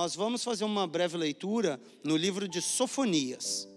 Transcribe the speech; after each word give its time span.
nós 0.00 0.14
vamos 0.14 0.42
fazer 0.42 0.64
uma 0.64 0.86
breve 0.86 1.14
leitura 1.18 1.78
no 2.02 2.16
livro 2.16 2.48
de 2.48 2.62
Sofonias. 2.62 3.68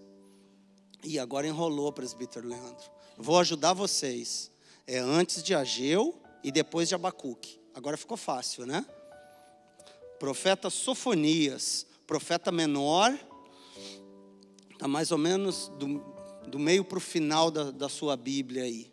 E 1.04 1.20
agora 1.20 1.46
enrolou, 1.46 1.92
presbítero 1.92 2.48
Leandro. 2.48 2.90
Vou 3.18 3.38
ajudar 3.40 3.74
vocês. 3.74 4.50
É 4.88 5.00
antes 5.00 5.44
de 5.44 5.54
Ageu 5.54 6.18
e 6.42 6.50
depois 6.50 6.88
de 6.88 6.96
Abacuque. 6.96 7.60
Agora 7.74 7.98
ficou 7.98 8.16
fácil, 8.16 8.66
né? 8.66 8.86
Profeta 10.18 10.70
Sofonias, 10.70 11.86
profeta 12.08 12.54
menor, 12.54 13.14
está 14.72 14.88
mais 14.88 15.12
ou 15.12 15.18
menos 15.18 15.68
do, 15.78 16.02
do 16.48 16.58
meio 16.58 16.86
para 16.86 17.00
o 17.00 17.02
final 17.02 17.52
da, 17.52 17.70
da 17.70 17.90
sua 17.90 18.16
Bíblia 18.16 18.64
aí. 18.64 18.90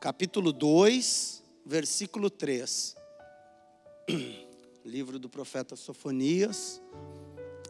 Capítulo 0.00 0.52
2, 0.52 1.44
versículo 1.64 2.28
3. 2.28 2.96
Livro 4.84 5.18
do 5.18 5.28
profeta 5.28 5.76
Sofonias, 5.76 6.80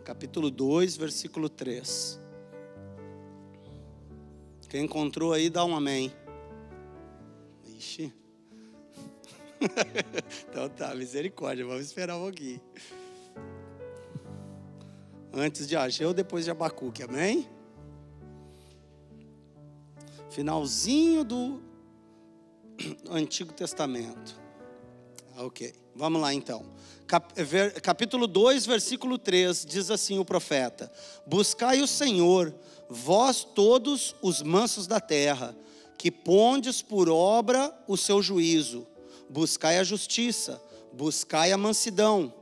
capítulo 0.04 0.50
2, 0.50 0.96
versículo 0.96 1.48
3. 1.48 2.20
Quem 4.68 4.84
encontrou 4.84 5.32
aí, 5.32 5.48
dá 5.48 5.64
um 5.64 5.74
amém. 5.74 6.12
Ixi. 7.66 8.12
então 10.48 10.68
tá, 10.68 10.94
misericórdia, 10.94 11.64
vamos 11.66 11.86
esperar 11.86 12.16
um 12.16 12.24
pouquinho. 12.24 12.60
Antes 15.32 15.66
de 15.66 15.76
Ageu, 15.76 16.12
depois 16.12 16.44
de 16.44 16.50
Abacuque, 16.50 17.02
amém? 17.02 17.48
Finalzinho 20.30 21.24
do 21.24 21.60
Antigo 23.10 23.52
Testamento. 23.52 24.38
Ok, 25.36 25.72
vamos 25.94 26.20
lá 26.20 26.34
então. 26.34 26.64
Capítulo 27.82 28.26
2, 28.26 28.66
versículo 28.66 29.16
3, 29.16 29.64
diz 29.64 29.90
assim 29.90 30.18
o 30.18 30.24
profeta: 30.26 30.92
Buscai 31.26 31.80
o 31.80 31.86
Senhor, 31.86 32.54
vós 32.86 33.42
todos 33.42 34.14
os 34.20 34.42
mansos 34.42 34.86
da 34.86 35.00
terra, 35.00 35.56
que 35.96 36.10
pondes 36.10 36.82
por 36.82 37.08
obra 37.08 37.74
o 37.88 37.96
seu 37.96 38.22
juízo, 38.22 38.86
buscai 39.28 39.78
a 39.78 39.84
justiça, 39.84 40.62
buscai 40.92 41.50
a 41.50 41.56
mansidão, 41.56 42.32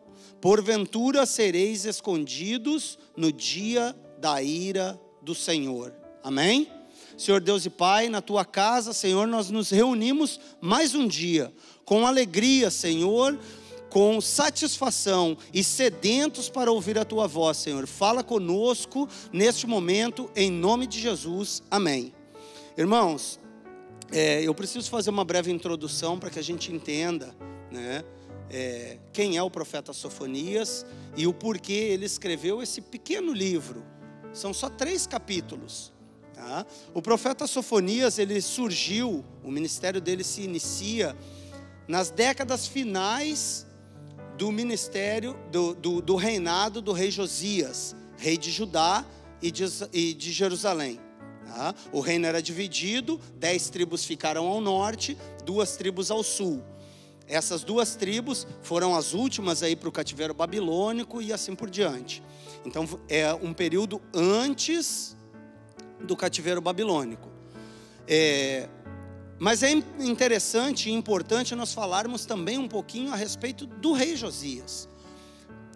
porventura 0.40 1.24
sereis 1.26 1.84
escondidos 1.84 2.98
no 3.16 3.30
dia 3.30 3.94
da 4.18 4.42
ira 4.42 5.00
do 5.22 5.34
Senhor. 5.34 5.94
Amém? 6.24 6.68
Senhor 7.16 7.40
Deus 7.40 7.64
e 7.64 7.70
Pai, 7.70 8.08
na 8.08 8.20
tua 8.20 8.44
casa, 8.44 8.92
Senhor, 8.92 9.28
nós 9.28 9.48
nos 9.48 9.70
reunimos 9.70 10.40
mais 10.60 10.94
um 10.94 11.06
dia, 11.06 11.52
com 11.84 12.04
alegria, 12.04 12.70
Senhor, 12.70 13.38
com 13.90 14.20
satisfação 14.20 15.36
e 15.52 15.62
sedentos 15.62 16.48
para 16.48 16.70
ouvir 16.70 16.98
a 16.98 17.04
tua 17.04 17.26
voz, 17.26 17.56
Senhor. 17.56 17.86
Fala 17.86 18.22
conosco 18.22 19.08
neste 19.32 19.66
momento, 19.66 20.30
em 20.34 20.50
nome 20.50 20.86
de 20.86 21.00
Jesus. 21.00 21.62
Amém. 21.70 22.12
Irmãos, 22.76 23.40
é, 24.12 24.42
eu 24.42 24.54
preciso 24.54 24.90
fazer 24.90 25.10
uma 25.10 25.24
breve 25.24 25.50
introdução 25.50 26.18
para 26.18 26.30
que 26.30 26.38
a 26.38 26.42
gente 26.42 26.72
entenda, 26.72 27.34
né? 27.70 28.04
É, 28.48 28.98
quem 29.12 29.36
é 29.36 29.42
o 29.42 29.50
profeta 29.50 29.92
Sofonias 29.92 30.86
e 31.16 31.26
o 31.26 31.34
porquê 31.34 31.72
ele 31.72 32.06
escreveu 32.06 32.62
esse 32.62 32.80
pequeno 32.80 33.32
livro. 33.32 33.84
São 34.32 34.54
só 34.54 34.68
três 34.68 35.04
capítulos. 35.06 35.92
Tá? 36.32 36.64
O 36.94 37.02
profeta 37.02 37.46
Sofonias 37.46 38.18
ele 38.18 38.40
surgiu, 38.40 39.24
o 39.42 39.50
ministério 39.50 40.00
dele 40.00 40.22
se 40.22 40.42
inicia 40.42 41.16
nas 41.88 42.10
décadas 42.10 42.66
finais 42.66 43.65
do 44.36 44.52
ministério, 44.52 45.36
do, 45.50 45.74
do, 45.74 46.02
do 46.02 46.16
reinado 46.16 46.80
do 46.82 46.92
rei 46.92 47.10
Josias, 47.10 47.96
rei 48.16 48.36
de 48.36 48.50
Judá 48.50 49.04
e 49.40 49.50
de, 49.50 49.64
e 49.92 50.14
de 50.14 50.32
Jerusalém. 50.32 51.00
Tá? 51.46 51.74
O 51.92 52.00
reino 52.00 52.26
era 52.26 52.42
dividido, 52.42 53.20
dez 53.36 53.70
tribos 53.70 54.04
ficaram 54.04 54.46
ao 54.46 54.60
norte, 54.60 55.16
duas 55.44 55.76
tribos 55.76 56.10
ao 56.10 56.22
sul. 56.22 56.62
Essas 57.28 57.64
duas 57.64 57.96
tribos 57.96 58.46
foram 58.62 58.94
as 58.94 59.12
últimas 59.12 59.62
aí 59.62 59.74
para 59.74 59.88
o 59.88 59.92
cativeiro 59.92 60.32
babilônico 60.32 61.20
e 61.20 61.32
assim 61.32 61.54
por 61.54 61.68
diante. 61.68 62.22
Então 62.64 62.86
é 63.08 63.32
um 63.34 63.52
período 63.52 64.00
antes 64.14 65.16
do 66.00 66.16
cativeiro 66.16 66.60
babilônico. 66.60 67.30
É, 68.06 68.68
mas 69.38 69.62
é 69.62 69.70
interessante 69.70 70.88
e 70.88 70.92
importante 70.92 71.54
nós 71.54 71.74
falarmos 71.74 72.24
também 72.24 72.58
um 72.58 72.68
pouquinho 72.68 73.12
a 73.12 73.16
respeito 73.16 73.66
do 73.66 73.92
rei 73.92 74.16
Josias, 74.16 74.88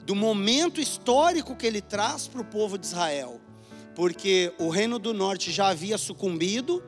do 0.05 0.15
momento 0.15 0.81
histórico 0.81 1.55
que 1.55 1.67
ele 1.67 1.81
traz 1.81 2.27
para 2.27 2.41
o 2.41 2.45
povo 2.45 2.79
de 2.79 2.87
Israel, 2.87 3.41
porque 3.95 4.53
o 4.59 4.71
reino 4.71 4.99
do 4.99 5.13
norte 5.13 5.53
já 5.53 5.69
havia 5.69 5.99
sucumbido 5.99 6.83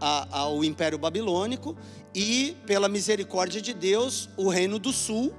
ao 0.00 0.64
Império 0.64 0.98
Babilônico 0.98 1.76
e, 2.14 2.56
pela 2.66 2.88
misericórdia 2.88 3.60
de 3.60 3.72
Deus, 3.72 4.28
o 4.36 4.48
reino 4.48 4.78
do 4.78 4.92
sul 4.92 5.32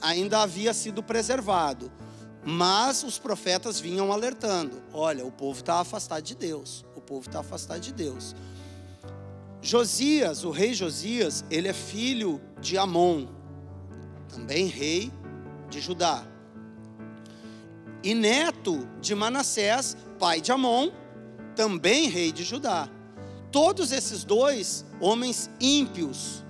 ainda 0.00 0.42
havia 0.42 0.74
sido 0.74 1.02
preservado. 1.02 1.90
Mas 2.44 3.02
os 3.02 3.18
profetas 3.18 3.80
vinham 3.80 4.12
alertando: 4.12 4.82
olha, 4.92 5.24
o 5.24 5.32
povo 5.32 5.60
está 5.60 5.80
afastado 5.80 6.22
de 6.22 6.34
Deus, 6.34 6.84
o 6.94 7.00
povo 7.00 7.26
está 7.26 7.40
afastado 7.40 7.80
de 7.80 7.92
Deus. 7.92 8.34
Josias, 9.64 10.44
o 10.44 10.50
rei 10.50 10.74
Josias, 10.74 11.42
ele 11.50 11.68
é 11.68 11.72
filho 11.72 12.38
de 12.60 12.76
Amon, 12.76 13.26
também 14.28 14.66
rei 14.66 15.10
de 15.70 15.80
Judá. 15.80 16.22
E 18.02 18.14
neto 18.14 18.86
de 19.00 19.14
Manassés, 19.14 19.96
pai 20.18 20.42
de 20.42 20.52
Amon, 20.52 20.90
também 21.56 22.10
rei 22.10 22.30
de 22.30 22.44
Judá. 22.44 22.90
Todos 23.50 23.90
esses 23.90 24.22
dois 24.22 24.84
homens 25.00 25.48
ímpios 25.58 26.44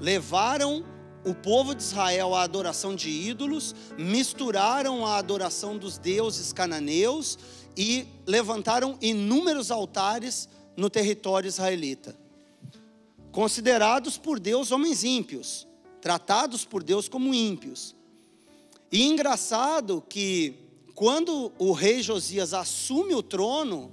levaram 0.00 0.82
o 1.22 1.34
povo 1.34 1.74
de 1.74 1.82
Israel 1.82 2.34
à 2.34 2.44
adoração 2.44 2.94
de 2.94 3.10
ídolos, 3.10 3.74
misturaram 3.98 5.04
a 5.04 5.18
adoração 5.18 5.76
dos 5.76 5.98
deuses 5.98 6.50
cananeus 6.50 7.38
e 7.76 8.08
levantaram 8.26 8.96
inúmeros 9.02 9.70
altares 9.70 10.48
no 10.76 10.88
território 10.88 11.48
israelita. 11.48 12.16
Considerados 13.32 14.18
por 14.18 14.40
Deus 14.40 14.72
homens 14.72 15.04
ímpios, 15.04 15.66
tratados 16.00 16.64
por 16.64 16.82
Deus 16.82 17.08
como 17.08 17.34
ímpios. 17.34 17.94
E 18.90 19.02
engraçado 19.04 20.02
que 20.08 20.54
quando 20.94 21.52
o 21.58 21.72
rei 21.72 22.02
Josias 22.02 22.52
assume 22.52 23.14
o 23.14 23.22
trono, 23.22 23.92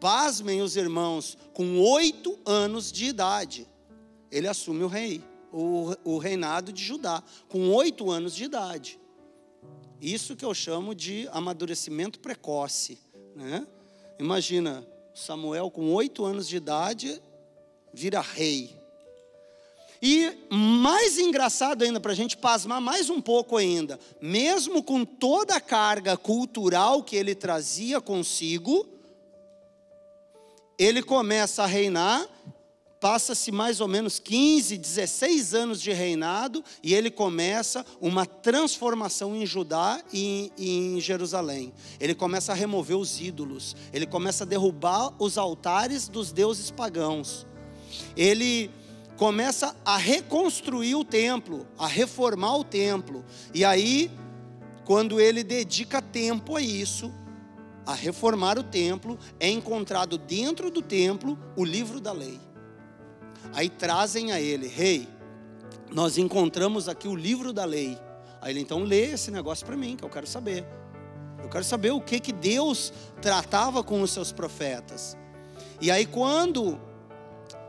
pasmem 0.00 0.62
os 0.62 0.76
irmãos, 0.76 1.36
com 1.52 1.78
oito 1.80 2.38
anos 2.44 2.90
de 2.90 3.06
idade, 3.06 3.66
ele 4.30 4.48
assume 4.48 4.82
o 4.82 4.88
rei, 4.88 5.22
o, 5.52 5.94
o 6.04 6.18
reinado 6.18 6.72
de 6.72 6.82
Judá, 6.82 7.22
com 7.48 7.70
oito 7.74 8.10
anos 8.10 8.34
de 8.34 8.44
idade. 8.44 8.98
Isso 10.00 10.36
que 10.36 10.44
eu 10.44 10.52
chamo 10.52 10.94
de 10.94 11.28
amadurecimento 11.32 12.20
precoce. 12.20 12.98
Né? 13.34 13.66
Imagina, 14.18 14.86
Samuel, 15.16 15.70
com 15.70 15.94
oito 15.94 16.26
anos 16.26 16.46
de 16.46 16.56
idade, 16.56 17.22
vira 17.90 18.20
rei. 18.20 18.76
E 20.02 20.30
mais 20.50 21.18
engraçado 21.18 21.82
ainda, 21.82 21.98
para 21.98 22.12
a 22.12 22.14
gente 22.14 22.36
pasmar 22.36 22.82
mais 22.82 23.08
um 23.08 23.18
pouco 23.18 23.56
ainda, 23.56 23.98
mesmo 24.20 24.82
com 24.82 25.06
toda 25.06 25.56
a 25.56 25.60
carga 25.60 26.18
cultural 26.18 27.02
que 27.02 27.16
ele 27.16 27.34
trazia 27.34 27.98
consigo, 27.98 28.86
ele 30.78 31.02
começa 31.02 31.62
a 31.62 31.66
reinar 31.66 32.28
Passa-se 33.06 33.52
mais 33.52 33.80
ou 33.80 33.86
menos 33.86 34.18
15, 34.18 34.76
16 34.76 35.54
anos 35.54 35.80
de 35.80 35.92
reinado 35.92 36.64
e 36.82 36.92
ele 36.92 37.08
começa 37.08 37.86
uma 38.00 38.26
transformação 38.26 39.36
em 39.36 39.46
Judá 39.46 40.02
e 40.12 40.50
em 40.58 41.00
Jerusalém. 41.00 41.72
Ele 42.00 42.16
começa 42.16 42.50
a 42.50 42.54
remover 42.56 42.96
os 42.96 43.20
ídolos, 43.20 43.76
ele 43.92 44.06
começa 44.06 44.42
a 44.42 44.46
derrubar 44.46 45.14
os 45.20 45.38
altares 45.38 46.08
dos 46.08 46.32
deuses 46.32 46.72
pagãos. 46.72 47.46
Ele 48.16 48.72
começa 49.16 49.76
a 49.84 49.96
reconstruir 49.96 50.96
o 50.96 51.04
templo, 51.04 51.64
a 51.78 51.86
reformar 51.86 52.56
o 52.56 52.64
templo. 52.64 53.24
E 53.54 53.64
aí, 53.64 54.10
quando 54.84 55.20
ele 55.20 55.44
dedica 55.44 56.02
tempo 56.02 56.56
a 56.56 56.60
isso, 56.60 57.14
a 57.86 57.94
reformar 57.94 58.58
o 58.58 58.64
templo, 58.64 59.16
é 59.38 59.48
encontrado 59.48 60.18
dentro 60.18 60.72
do 60.72 60.82
templo 60.82 61.38
o 61.54 61.64
livro 61.64 62.00
da 62.00 62.10
lei. 62.10 62.45
Aí 63.56 63.70
trazem 63.70 64.32
a 64.32 64.38
ele, 64.38 64.68
rei, 64.68 65.08
nós 65.90 66.18
encontramos 66.18 66.90
aqui 66.90 67.08
o 67.08 67.16
livro 67.16 67.54
da 67.54 67.64
lei. 67.64 67.98
Aí 68.38 68.52
ele 68.52 68.60
então 68.60 68.80
lê 68.80 69.12
esse 69.12 69.30
negócio 69.30 69.64
para 69.64 69.74
mim, 69.74 69.96
que 69.96 70.04
eu 70.04 70.10
quero 70.10 70.26
saber. 70.26 70.62
Eu 71.42 71.48
quero 71.48 71.64
saber 71.64 71.90
o 71.90 72.00
que 72.02 72.20
que 72.20 72.34
Deus 72.34 72.92
tratava 73.22 73.82
com 73.82 74.02
os 74.02 74.10
seus 74.10 74.30
profetas. 74.30 75.16
E 75.80 75.90
aí 75.90 76.04
quando 76.04 76.78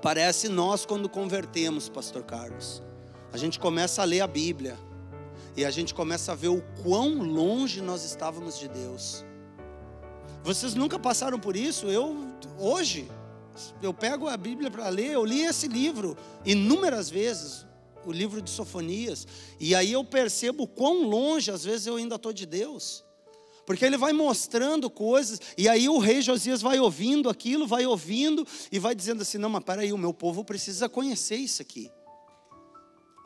parece 0.02 0.50
nós 0.50 0.86
quando 0.86 1.08
convertemos, 1.08 1.88
pastor 1.88 2.24
Carlos, 2.24 2.84
a 3.32 3.38
gente 3.38 3.58
começa 3.58 4.02
a 4.02 4.06
ler 4.06 4.20
a 4.20 4.28
Bíblia. 4.28 4.78
e 5.56 5.64
a 5.64 5.72
gente 5.72 5.94
começa 5.94 6.34
a 6.34 6.36
ver 6.36 6.50
o 6.50 6.62
quão 6.84 7.24
longe 7.24 7.82
nós 7.82 8.04
estávamos 8.04 8.60
de 8.60 8.68
Deus. 8.68 9.24
Vocês 10.44 10.76
nunca 10.76 11.00
passaram 11.00 11.40
por 11.40 11.56
isso? 11.56 11.88
Eu, 11.88 12.28
hoje, 12.60 13.10
eu 13.82 13.94
pego 13.94 14.28
a 14.28 14.38
Bíblia 14.38 14.70
para 14.70 14.90
ler, 14.90 15.12
eu 15.12 15.26
li 15.26 15.42
esse 15.42 15.68
livro 15.68 16.18
inúmeras 16.46 17.10
vezes, 17.10 17.66
o 18.06 18.12
livro 18.12 18.42
de 18.42 18.50
Sofonias, 18.50 19.28
e 19.60 19.76
aí 19.76 19.92
eu 19.92 20.04
percebo 20.04 20.68
quão 20.68 21.04
longe 21.04 21.52
às 21.52 21.64
vezes 21.64 21.88
eu 21.88 21.96
ainda 21.96 22.16
estou 22.16 22.32
de 22.32 22.46
Deus. 22.46 23.04
Porque 23.66 23.84
ele 23.84 23.98
vai 23.98 24.14
mostrando 24.14 24.90
coisas, 24.90 25.42
e 25.58 25.68
aí 25.68 25.90
o 25.90 25.98
rei 25.98 26.22
Josias 26.22 26.62
vai 26.62 26.80
ouvindo 26.80 27.30
aquilo, 27.30 27.68
vai 27.68 27.86
ouvindo, 27.86 28.48
e 28.72 28.80
vai 28.80 28.96
dizendo 28.96 29.24
assim: 29.24 29.38
não, 29.38 29.50
mas 29.50 29.62
peraí, 29.62 29.92
o 29.92 29.98
meu 29.98 30.14
povo 30.14 30.46
precisa 30.46 30.88
conhecer 30.88 31.36
isso 31.36 31.62
aqui. 31.62 31.92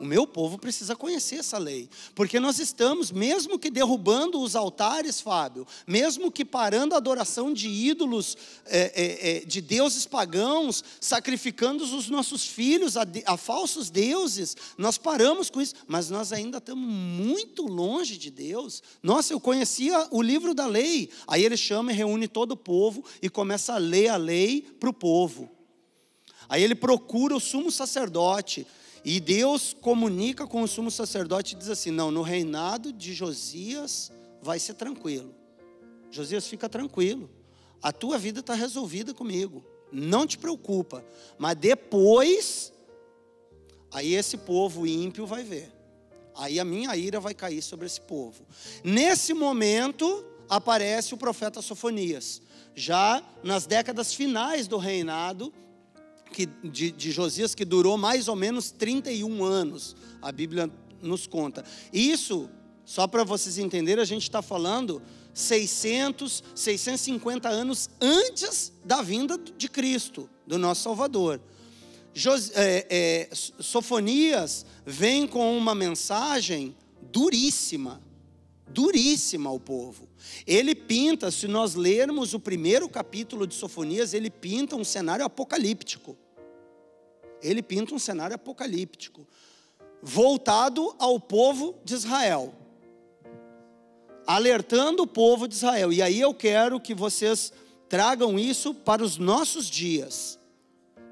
O 0.02 0.04
meu 0.04 0.26
povo 0.26 0.58
precisa 0.58 0.96
conhecer 0.96 1.36
essa 1.36 1.58
lei, 1.58 1.88
porque 2.12 2.40
nós 2.40 2.58
estamos, 2.58 3.12
mesmo 3.12 3.56
que 3.56 3.70
derrubando 3.70 4.40
os 4.40 4.56
altares, 4.56 5.20
Fábio, 5.20 5.64
mesmo 5.86 6.28
que 6.28 6.44
parando 6.44 6.96
a 6.96 6.98
adoração 6.98 7.52
de 7.52 7.68
ídolos, 7.68 8.36
é, 8.66 8.80
é, 8.80 9.36
é, 9.36 9.40
de 9.44 9.60
deuses 9.60 10.04
pagãos, 10.04 10.82
sacrificando 11.00 11.84
os 11.84 12.10
nossos 12.10 12.44
filhos 12.44 12.96
a, 12.96 13.06
a 13.26 13.36
falsos 13.36 13.90
deuses, 13.90 14.56
nós 14.76 14.98
paramos 14.98 15.48
com 15.48 15.60
isso, 15.60 15.76
mas 15.86 16.10
nós 16.10 16.32
ainda 16.32 16.58
estamos 16.58 16.84
muito 16.84 17.62
longe 17.62 18.18
de 18.18 18.28
Deus. 18.28 18.82
Nossa, 19.04 19.32
eu 19.32 19.38
conhecia 19.38 20.08
o 20.10 20.20
livro 20.20 20.52
da 20.52 20.66
lei, 20.66 21.10
aí 21.28 21.44
ele 21.44 21.56
chama 21.56 21.92
e 21.92 21.94
reúne 21.94 22.26
todo 22.26 22.52
o 22.52 22.56
povo 22.56 23.04
e 23.22 23.30
começa 23.30 23.74
a 23.74 23.78
ler 23.78 24.08
a 24.08 24.16
lei 24.16 24.62
para 24.80 24.90
o 24.90 24.92
povo. 24.92 25.48
Aí 26.48 26.60
ele 26.60 26.74
procura 26.74 27.36
o 27.36 27.40
sumo 27.40 27.70
sacerdote 27.70 28.66
e 29.04 29.18
Deus 29.18 29.74
comunica 29.80 30.46
com 30.46 30.62
o 30.62 30.68
sumo 30.68 30.90
sacerdote 30.90 31.54
e 31.54 31.58
diz 31.58 31.68
assim: 31.68 31.90
Não, 31.90 32.10
no 32.10 32.22
reinado 32.22 32.92
de 32.92 33.12
Josias 33.12 34.12
vai 34.40 34.58
ser 34.58 34.74
tranquilo. 34.74 35.34
Josias, 36.10 36.46
fica 36.46 36.68
tranquilo. 36.68 37.28
A 37.82 37.90
tua 37.90 38.16
vida 38.18 38.40
está 38.40 38.54
resolvida 38.54 39.12
comigo. 39.12 39.64
Não 39.90 40.26
te 40.26 40.38
preocupa. 40.38 41.04
Mas 41.36 41.56
depois, 41.56 42.72
aí 43.90 44.14
esse 44.14 44.36
povo 44.36 44.86
ímpio 44.86 45.26
vai 45.26 45.42
ver. 45.42 45.72
Aí 46.34 46.60
a 46.60 46.64
minha 46.64 46.94
ira 46.96 47.18
vai 47.18 47.34
cair 47.34 47.60
sobre 47.60 47.86
esse 47.86 48.00
povo. 48.00 48.46
Nesse 48.84 49.34
momento, 49.34 50.24
aparece 50.48 51.12
o 51.12 51.18
profeta 51.18 51.60
Sofonias. 51.60 52.40
Já 52.74 53.22
nas 53.42 53.66
décadas 53.66 54.14
finais 54.14 54.66
do 54.68 54.78
reinado 54.78 55.52
que, 56.32 56.46
de, 56.46 56.90
de 56.90 57.12
Josias 57.12 57.54
que 57.54 57.64
durou 57.64 57.96
mais 57.96 58.26
ou 58.26 58.34
menos 58.34 58.70
31 58.70 59.44
anos, 59.44 59.94
a 60.20 60.32
Bíblia 60.32 60.70
nos 61.02 61.26
conta. 61.26 61.64
Isso, 61.92 62.48
só 62.84 63.06
para 63.06 63.24
vocês 63.24 63.58
entenderem, 63.58 64.02
a 64.02 64.06
gente 64.06 64.22
está 64.22 64.40
falando 64.40 65.02
600, 65.34 66.42
650 66.54 67.48
anos 67.48 67.90
antes 68.00 68.72
da 68.84 69.02
vinda 69.02 69.38
de 69.56 69.68
Cristo, 69.68 70.28
do 70.46 70.58
nosso 70.58 70.82
Salvador. 70.82 71.40
Jos, 72.14 72.50
é, 72.54 72.86
é, 72.90 73.28
Sofonias 73.32 74.66
vem 74.84 75.26
com 75.26 75.56
uma 75.56 75.74
mensagem 75.74 76.76
duríssima, 77.10 78.02
duríssima 78.68 79.48
ao 79.48 79.58
povo. 79.58 80.08
Ele 80.46 80.74
pinta, 80.74 81.30
se 81.30 81.48
nós 81.48 81.74
lermos 81.74 82.34
o 82.34 82.40
primeiro 82.40 82.88
capítulo 82.88 83.46
de 83.46 83.54
Sofonias, 83.54 84.12
ele 84.12 84.30
pinta 84.30 84.76
um 84.76 84.84
cenário 84.84 85.24
apocalíptico 85.24 86.16
ele 87.42 87.62
pinta 87.62 87.94
um 87.94 87.98
cenário 87.98 88.36
apocalíptico, 88.36 89.26
voltado 90.02 90.94
ao 90.98 91.18
povo 91.18 91.78
de 91.84 91.94
Israel, 91.94 92.54
alertando 94.26 95.02
o 95.02 95.06
povo 95.06 95.46
de 95.48 95.54
Israel. 95.54 95.92
E 95.92 96.00
aí 96.00 96.20
eu 96.20 96.32
quero 96.32 96.80
que 96.80 96.94
vocês 96.94 97.52
tragam 97.88 98.38
isso 98.38 98.72
para 98.72 99.02
os 99.02 99.18
nossos 99.18 99.68
dias. 99.68 100.38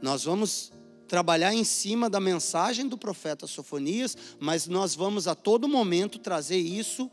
Nós 0.01 0.25
vamos 0.25 0.73
trabalhar 1.07 1.53
em 1.53 1.65
cima 1.65 2.09
da 2.09 2.21
mensagem 2.21 2.87
do 2.87 2.97
profeta 2.97 3.47
Sofonias, 3.47 4.17
mas 4.39 4.67
nós 4.69 4.95
vamos 4.95 5.27
a 5.27 5.35
todo 5.35 5.69
momento 5.69 6.19
trazer 6.19 6.59
isso 6.59 7.11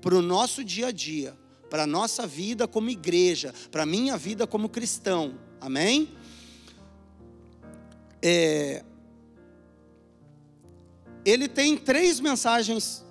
para 0.00 0.14
o 0.14 0.22
nosso 0.22 0.62
dia 0.62 0.88
a 0.88 0.92
dia, 0.92 1.36
para 1.70 1.84
a 1.84 1.86
nossa 1.86 2.26
vida 2.26 2.68
como 2.68 2.90
igreja, 2.90 3.54
para 3.70 3.82
a 3.82 3.86
minha 3.86 4.16
vida 4.16 4.46
como 4.46 4.68
cristão. 4.68 5.38
Amém? 5.60 6.14
É, 8.22 8.84
ele 11.24 11.48
tem 11.48 11.76
três 11.76 12.20
mensagens 12.20 13.04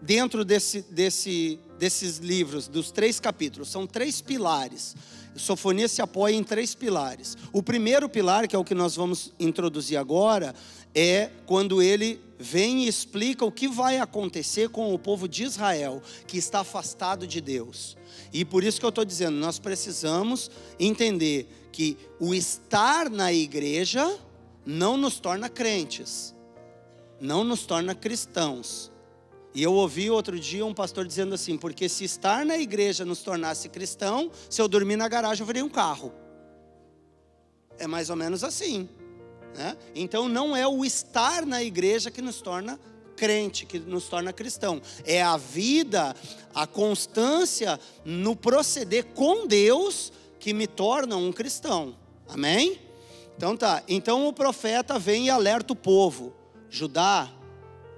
dentro 0.00 0.44
desse, 0.44 0.82
desse, 0.82 1.58
desses 1.78 2.18
livros, 2.18 2.66
dos 2.68 2.90
três 2.90 3.20
capítulos. 3.20 3.70
São 3.70 3.86
três 3.86 4.20
pilares. 4.20 4.96
Sofonia 5.36 5.88
se 5.88 6.02
apoia 6.02 6.34
em 6.34 6.44
três 6.44 6.74
pilares. 6.74 7.36
O 7.52 7.62
primeiro 7.62 8.08
pilar, 8.08 8.46
que 8.46 8.56
é 8.56 8.58
o 8.58 8.64
que 8.64 8.74
nós 8.74 8.96
vamos 8.96 9.32
introduzir 9.38 9.96
agora, 9.96 10.54
é 10.94 11.30
quando 11.46 11.80
ele 11.80 12.20
vem 12.38 12.84
e 12.84 12.88
explica 12.88 13.44
o 13.44 13.52
que 13.52 13.68
vai 13.68 13.98
acontecer 13.98 14.68
com 14.68 14.92
o 14.92 14.98
povo 14.98 15.28
de 15.28 15.44
Israel, 15.44 16.02
que 16.26 16.36
está 16.36 16.60
afastado 16.60 17.26
de 17.26 17.40
Deus. 17.40 17.96
E 18.32 18.44
por 18.44 18.64
isso 18.64 18.80
que 18.80 18.84
eu 18.84 18.90
estou 18.90 19.04
dizendo, 19.04 19.36
nós 19.36 19.58
precisamos 19.58 20.50
entender 20.78 21.46
que 21.70 21.96
o 22.18 22.34
estar 22.34 23.08
na 23.08 23.32
igreja 23.32 24.18
não 24.64 24.96
nos 24.96 25.18
torna 25.18 25.48
crentes, 25.48 26.34
não 27.20 27.44
nos 27.44 27.66
torna 27.66 27.94
cristãos. 27.94 28.90
E 29.54 29.62
eu 29.62 29.74
ouvi 29.74 30.08
outro 30.10 30.38
dia 30.40 30.64
um 30.64 30.72
pastor 30.72 31.06
dizendo 31.06 31.34
assim: 31.34 31.58
porque 31.58 31.88
se 31.88 32.04
estar 32.04 32.44
na 32.44 32.56
igreja 32.56 33.04
nos 33.04 33.22
tornasse 33.22 33.68
cristão, 33.68 34.30
se 34.48 34.60
eu 34.60 34.68
dormir 34.68 34.96
na 34.96 35.08
garagem 35.08 35.42
eu 35.42 35.46
virei 35.46 35.62
um 35.62 35.68
carro. 35.68 36.12
É 37.78 37.86
mais 37.86 38.10
ou 38.10 38.16
menos 38.16 38.42
assim. 38.42 38.88
Né? 39.54 39.76
Então 39.94 40.28
não 40.28 40.56
é 40.56 40.66
o 40.66 40.84
estar 40.84 41.44
na 41.44 41.62
igreja 41.62 42.10
que 42.10 42.22
nos 42.22 42.40
torna 42.40 42.78
crente, 43.16 43.66
que 43.66 43.78
nos 43.78 44.08
torna 44.08 44.32
cristão. 44.32 44.80
É 45.04 45.22
a 45.22 45.36
vida, 45.36 46.14
a 46.54 46.66
constância 46.66 47.78
no 48.04 48.34
proceder 48.34 49.04
com 49.14 49.46
Deus 49.46 50.12
que 50.38 50.54
me 50.54 50.66
torna 50.66 51.16
um 51.16 51.32
cristão. 51.32 51.94
Amém? 52.28 52.80
Então 53.42 53.56
tá. 53.56 53.82
Então 53.88 54.28
o 54.28 54.32
profeta 54.32 55.00
vem 55.00 55.26
e 55.26 55.30
alerta 55.30 55.72
o 55.72 55.76
povo: 55.76 56.32
Judá, 56.70 57.28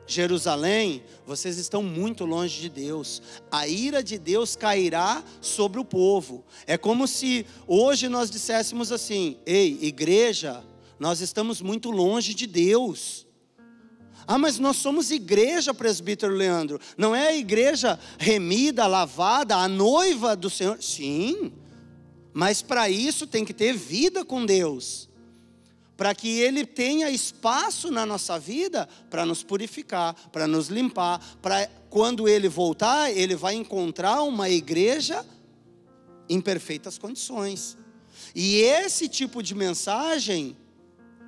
Jerusalém, 0.07 1.03
vocês 1.27 1.59
estão 1.59 1.83
muito 1.83 2.25
longe 2.25 2.63
de 2.63 2.71
Deus. 2.71 3.21
A 3.51 3.69
ira 3.69 4.03
de 4.03 4.17
Deus 4.17 4.57
cairá 4.57 5.23
sobre 5.43 5.79
o 5.79 5.85
povo. 5.85 6.43
É 6.67 6.79
como 6.79 7.07
se 7.07 7.45
hoje 7.67 8.09
nós 8.09 8.31
disséssemos 8.31 8.91
assim: 8.91 9.37
Ei, 9.45 9.79
igreja, 9.83 10.65
nós 10.99 11.21
estamos 11.21 11.61
muito 11.61 11.91
longe 11.91 12.33
de 12.33 12.47
Deus. 12.47 13.27
Ah, 14.27 14.39
mas 14.39 14.59
nós 14.59 14.77
somos 14.77 15.11
igreja, 15.11 15.75
presbítero 15.75 16.33
Leandro. 16.33 16.81
Não 16.97 17.15
é 17.15 17.29
a 17.29 17.37
igreja 17.37 17.99
remida, 18.19 18.87
lavada, 18.87 19.57
a 19.57 19.69
noiva 19.69 20.35
do 20.35 20.49
Senhor? 20.49 20.83
Sim, 20.83 21.53
mas 22.33 22.63
para 22.63 22.89
isso 22.89 23.27
tem 23.27 23.45
que 23.45 23.53
ter 23.53 23.75
vida 23.75 24.25
com 24.25 24.47
Deus 24.47 25.13
para 25.97 26.15
que 26.15 26.41
Ele 26.41 26.65
tenha 26.67 27.11
espaço 27.11 27.91
na 27.91 28.05
nossa 28.05 28.39
vida 28.39 28.89
para 29.09 29.25
nos 29.25 29.43
purificar, 29.43 30.15
para 30.31 30.47
nos 30.47 30.69
limpar, 30.69 31.21
para 31.41 31.69
quando 31.89 32.29
Ele 32.29 32.49
voltar, 32.49 33.13
Ele 33.13 33.37
vai 33.37 33.55
encontrar 33.55 34.23
uma 34.23 34.49
igreja 34.49 35.25
em 36.29 36.41
perfeitas 36.41 36.99
condições. 36.99 37.77
E 38.35 38.57
esse 38.57 39.09
tipo 39.09 39.43
de 39.43 39.55
mensagem 39.55 40.57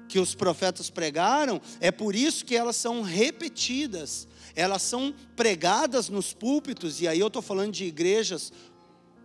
que 0.08 0.18
os 0.18 0.34
profetas 0.34 0.88
pregaram, 0.88 1.60
é 1.80 1.90
por 1.90 2.14
isso 2.14 2.44
que 2.44 2.56
elas 2.56 2.76
são 2.76 3.02
repetidas, 3.02 4.26
elas 4.54 4.82
são 4.82 5.14
pregadas 5.34 6.08
nos 6.08 6.32
púlpitos, 6.32 7.00
e 7.00 7.08
aí 7.08 7.18
eu 7.18 7.26
estou 7.26 7.42
falando 7.42 7.72
de 7.72 7.84
igrejas 7.84 8.52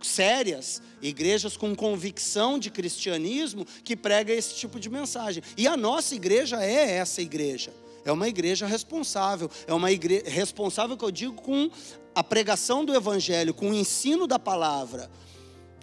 sérias, 0.02 0.82
igrejas 1.00 1.56
com 1.56 1.74
convicção 1.74 2.58
de 2.58 2.70
cristianismo 2.70 3.66
que 3.84 3.96
prega 3.96 4.32
esse 4.32 4.54
tipo 4.54 4.78
de 4.78 4.90
mensagem. 4.90 5.42
E 5.56 5.66
a 5.66 5.76
nossa 5.76 6.14
igreja 6.14 6.62
é 6.62 6.96
essa 6.96 7.22
igreja. 7.22 7.72
É 8.04 8.10
uma 8.10 8.28
igreja 8.28 8.66
responsável, 8.66 9.48
é 9.66 9.72
uma 9.72 9.92
igreja 9.92 10.24
responsável 10.26 10.96
que 10.96 11.04
eu 11.04 11.10
digo 11.10 11.34
com 11.34 11.70
a 12.14 12.22
pregação 12.22 12.84
do 12.84 12.94
evangelho, 12.94 13.54
com 13.54 13.70
o 13.70 13.74
ensino 13.74 14.26
da 14.26 14.38
palavra. 14.38 15.10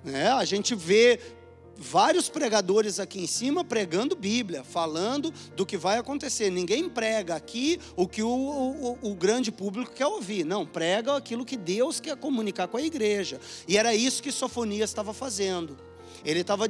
É, 0.05 0.27
a 0.27 0.45
gente 0.45 0.75
vê 0.75 1.19
vários 1.79 2.29
pregadores 2.29 2.99
aqui 2.99 3.21
em 3.21 3.27
cima 3.27 3.63
pregando 3.63 4.15
Bíblia, 4.15 4.63
falando 4.63 5.33
do 5.55 5.65
que 5.65 5.77
vai 5.77 5.97
acontecer. 5.97 6.49
Ninguém 6.49 6.89
prega 6.89 7.35
aqui 7.35 7.79
o 7.95 8.07
que 8.07 8.21
o, 8.21 8.29
o, 8.29 8.97
o, 9.01 9.15
grande 9.15 9.51
público 9.51 9.91
quer 9.91 10.05
ouvir. 10.07 10.43
Não, 10.43 10.65
prega 10.65 11.15
aquilo 11.15 11.45
que 11.45 11.57
Deus 11.57 11.99
quer 11.99 12.15
comunicar 12.17 12.67
com 12.67 12.77
a 12.77 12.81
igreja. 12.81 13.39
E 13.67 13.77
era 13.77 13.95
isso 13.95 14.21
que 14.21 14.31
Sofonias 14.31 14.89
estava 14.89 15.13
fazendo. 15.13 15.88
Ele 16.23 16.41
estava 16.41 16.65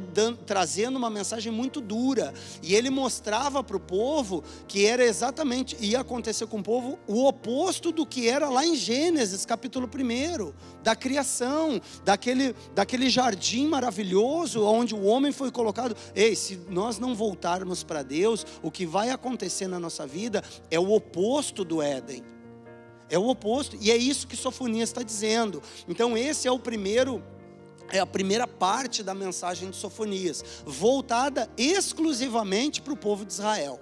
trazendo 0.45 0.97
uma 0.97 1.09
mensagem 1.09 1.51
muito 1.51 1.81
dura. 1.81 2.33
E 2.61 2.75
ele 2.75 2.89
mostrava 2.89 3.63
para 3.63 3.77
o 3.77 3.79
povo 3.79 4.43
que 4.67 4.85
era 4.85 5.03
exatamente, 5.03 5.77
ia 5.79 5.99
acontecer 5.99 6.47
com 6.47 6.59
o 6.59 6.63
povo, 6.63 6.99
o 7.07 7.25
oposto 7.25 7.91
do 7.91 8.05
que 8.05 8.27
era 8.27 8.49
lá 8.49 8.65
em 8.65 8.75
Gênesis, 8.75 9.45
capítulo 9.45 9.87
1, 9.87 10.53
da 10.83 10.95
criação, 10.95 11.81
daquele, 12.03 12.55
daquele 12.73 13.09
jardim 13.09 13.67
maravilhoso 13.67 14.63
onde 14.63 14.95
o 14.95 15.03
homem 15.03 15.31
foi 15.31 15.51
colocado. 15.51 15.95
Ei, 16.15 16.35
se 16.35 16.59
nós 16.69 16.99
não 16.99 17.15
voltarmos 17.15 17.83
para 17.83 18.03
Deus, 18.03 18.45
o 18.61 18.71
que 18.71 18.85
vai 18.85 19.09
acontecer 19.09 19.67
na 19.67 19.79
nossa 19.79 20.05
vida 20.05 20.43
é 20.69 20.79
o 20.79 20.91
oposto 20.91 21.63
do 21.63 21.81
Éden. 21.81 22.23
É 23.09 23.17
o 23.17 23.27
oposto. 23.27 23.75
E 23.81 23.91
é 23.91 23.97
isso 23.97 24.27
que 24.27 24.37
Sofonias 24.37 24.89
está 24.89 25.01
dizendo. 25.01 25.61
Então, 25.87 26.17
esse 26.17 26.47
é 26.47 26.51
o 26.51 26.59
primeiro 26.59 27.23
é 27.91 28.00
a 28.00 28.05
primeira 28.05 28.48
parte 28.48 29.03
da 29.03 29.13
mensagem 29.13 29.69
de 29.69 29.75
Sofonias, 29.75 30.43
voltada 30.65 31.50
exclusivamente 31.58 32.81
para 32.81 32.93
o 32.93 32.98
povo 32.98 33.25
de 33.25 33.34
Israel. 33.34 33.79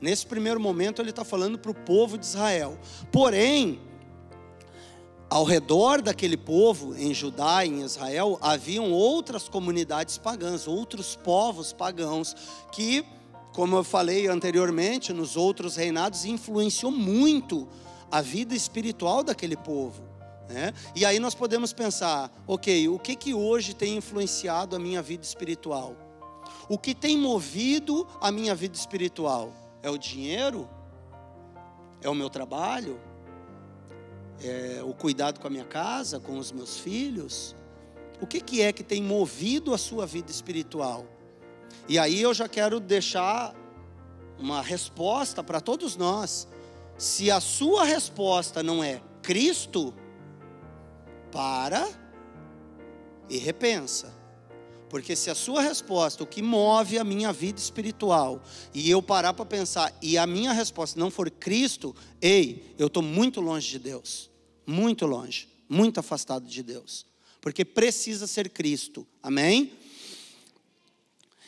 Nesse 0.00 0.24
primeiro 0.26 0.60
momento, 0.60 1.02
ele 1.02 1.10
está 1.10 1.24
falando 1.24 1.58
para 1.58 1.70
o 1.70 1.74
povo 1.74 2.16
de 2.16 2.24
Israel. 2.24 2.78
Porém, 3.10 3.80
ao 5.28 5.44
redor 5.44 6.00
daquele 6.00 6.36
povo, 6.36 6.96
em 6.96 7.12
Judá 7.12 7.64
e 7.64 7.68
em 7.68 7.82
Israel, 7.82 8.38
haviam 8.40 8.92
outras 8.92 9.48
comunidades 9.48 10.16
pagãs, 10.16 10.66
outros 10.66 11.16
povos 11.16 11.72
pagãos, 11.72 12.34
que, 12.72 13.04
como 13.52 13.76
eu 13.76 13.84
falei 13.84 14.26
anteriormente, 14.26 15.12
nos 15.12 15.36
outros 15.36 15.76
reinados, 15.76 16.24
influenciou 16.24 16.90
muito 16.90 17.68
a 18.10 18.22
vida 18.22 18.54
espiritual 18.54 19.22
daquele 19.22 19.56
povo. 19.56 20.07
Né? 20.48 20.72
E 20.94 21.04
aí 21.04 21.18
nós 21.18 21.34
podemos 21.34 21.72
pensar, 21.72 22.32
ok, 22.46 22.88
o 22.88 22.98
que 22.98 23.14
que 23.14 23.34
hoje 23.34 23.74
tem 23.74 23.96
influenciado 23.96 24.74
a 24.74 24.78
minha 24.78 25.02
vida 25.02 25.22
espiritual? 25.22 25.94
O 26.68 26.78
que 26.78 26.94
tem 26.94 27.18
movido 27.18 28.06
a 28.20 28.32
minha 28.32 28.54
vida 28.54 28.76
espiritual? 28.76 29.52
É 29.82 29.90
o 29.90 29.98
dinheiro? 29.98 30.68
É 32.00 32.08
o 32.08 32.14
meu 32.14 32.30
trabalho? 32.30 32.98
É 34.42 34.80
o 34.82 34.94
cuidado 34.94 35.40
com 35.40 35.46
a 35.46 35.50
minha 35.50 35.64
casa, 35.64 36.18
com 36.18 36.38
os 36.38 36.50
meus 36.50 36.78
filhos? 36.78 37.54
O 38.20 38.26
que, 38.26 38.40
que 38.40 38.62
é 38.62 38.72
que 38.72 38.82
tem 38.82 39.02
movido 39.02 39.74
a 39.74 39.78
sua 39.78 40.06
vida 40.06 40.30
espiritual? 40.30 41.06
E 41.88 41.98
aí 41.98 42.20
eu 42.20 42.32
já 42.32 42.48
quero 42.48 42.80
deixar 42.80 43.54
uma 44.38 44.62
resposta 44.62 45.42
para 45.42 45.60
todos 45.60 45.96
nós. 45.96 46.48
Se 46.96 47.30
a 47.30 47.40
sua 47.40 47.84
resposta 47.84 48.62
não 48.62 48.82
é 48.82 49.00
Cristo, 49.22 49.94
para 51.30 51.88
e 53.28 53.38
repensa. 53.38 54.16
Porque 54.88 55.14
se 55.14 55.30
a 55.30 55.34
sua 55.34 55.60
resposta, 55.60 56.22
o 56.22 56.26
que 56.26 56.40
move 56.40 56.98
a 56.98 57.04
minha 57.04 57.32
vida 57.32 57.60
espiritual, 57.60 58.42
e 58.72 58.90
eu 58.90 59.02
parar 59.02 59.34
para 59.34 59.44
pensar, 59.44 59.96
e 60.00 60.16
a 60.16 60.26
minha 60.26 60.52
resposta 60.52 60.98
não 60.98 61.10
for 61.10 61.30
Cristo, 61.30 61.94
ei, 62.22 62.74
eu 62.78 62.86
estou 62.86 63.02
muito 63.02 63.40
longe 63.40 63.68
de 63.68 63.78
Deus. 63.78 64.30
Muito 64.66 65.06
longe, 65.06 65.48
muito 65.68 66.00
afastado 66.00 66.46
de 66.46 66.62
Deus. 66.62 67.06
Porque 67.40 67.64
precisa 67.64 68.26
ser 68.26 68.48
Cristo. 68.48 69.06
Amém? 69.22 69.72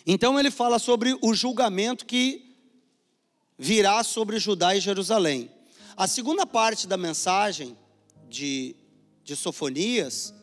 Então 0.06 0.38
ele 0.38 0.50
fala 0.50 0.78
sobre 0.78 1.16
o 1.20 1.34
julgamento 1.34 2.04
que 2.06 2.54
virá 3.58 4.02
sobre 4.02 4.38
Judá 4.38 4.74
e 4.74 4.80
Jerusalém. 4.80 5.50
A 5.96 6.06
segunda 6.06 6.46
parte 6.46 6.86
da 6.86 6.96
mensagem 6.96 7.76
de 8.28 8.74
de 9.30 9.36
Sofonias 9.36 10.34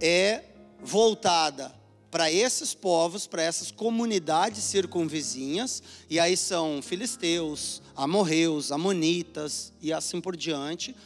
é 0.00 0.42
voltada 0.82 1.72
para 2.10 2.32
esses 2.32 2.74
povos, 2.74 3.28
para 3.28 3.42
essas 3.42 3.70
comunidades 3.70 4.64
circunvizinhas, 4.64 5.80
e 6.10 6.18
aí 6.18 6.36
são 6.36 6.82
filisteus, 6.82 7.80
amorreus, 7.94 8.72
amonitas 8.72 9.72
e 9.80 9.92
assim 9.92 10.20
por 10.20 10.36
diante, 10.36 10.96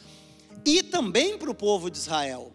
e 0.65 0.81
também 0.81 1.37
para 1.37 1.51
o 1.51 1.55
povo 1.55 1.91
de 1.91 1.99
Israel. 1.99 2.51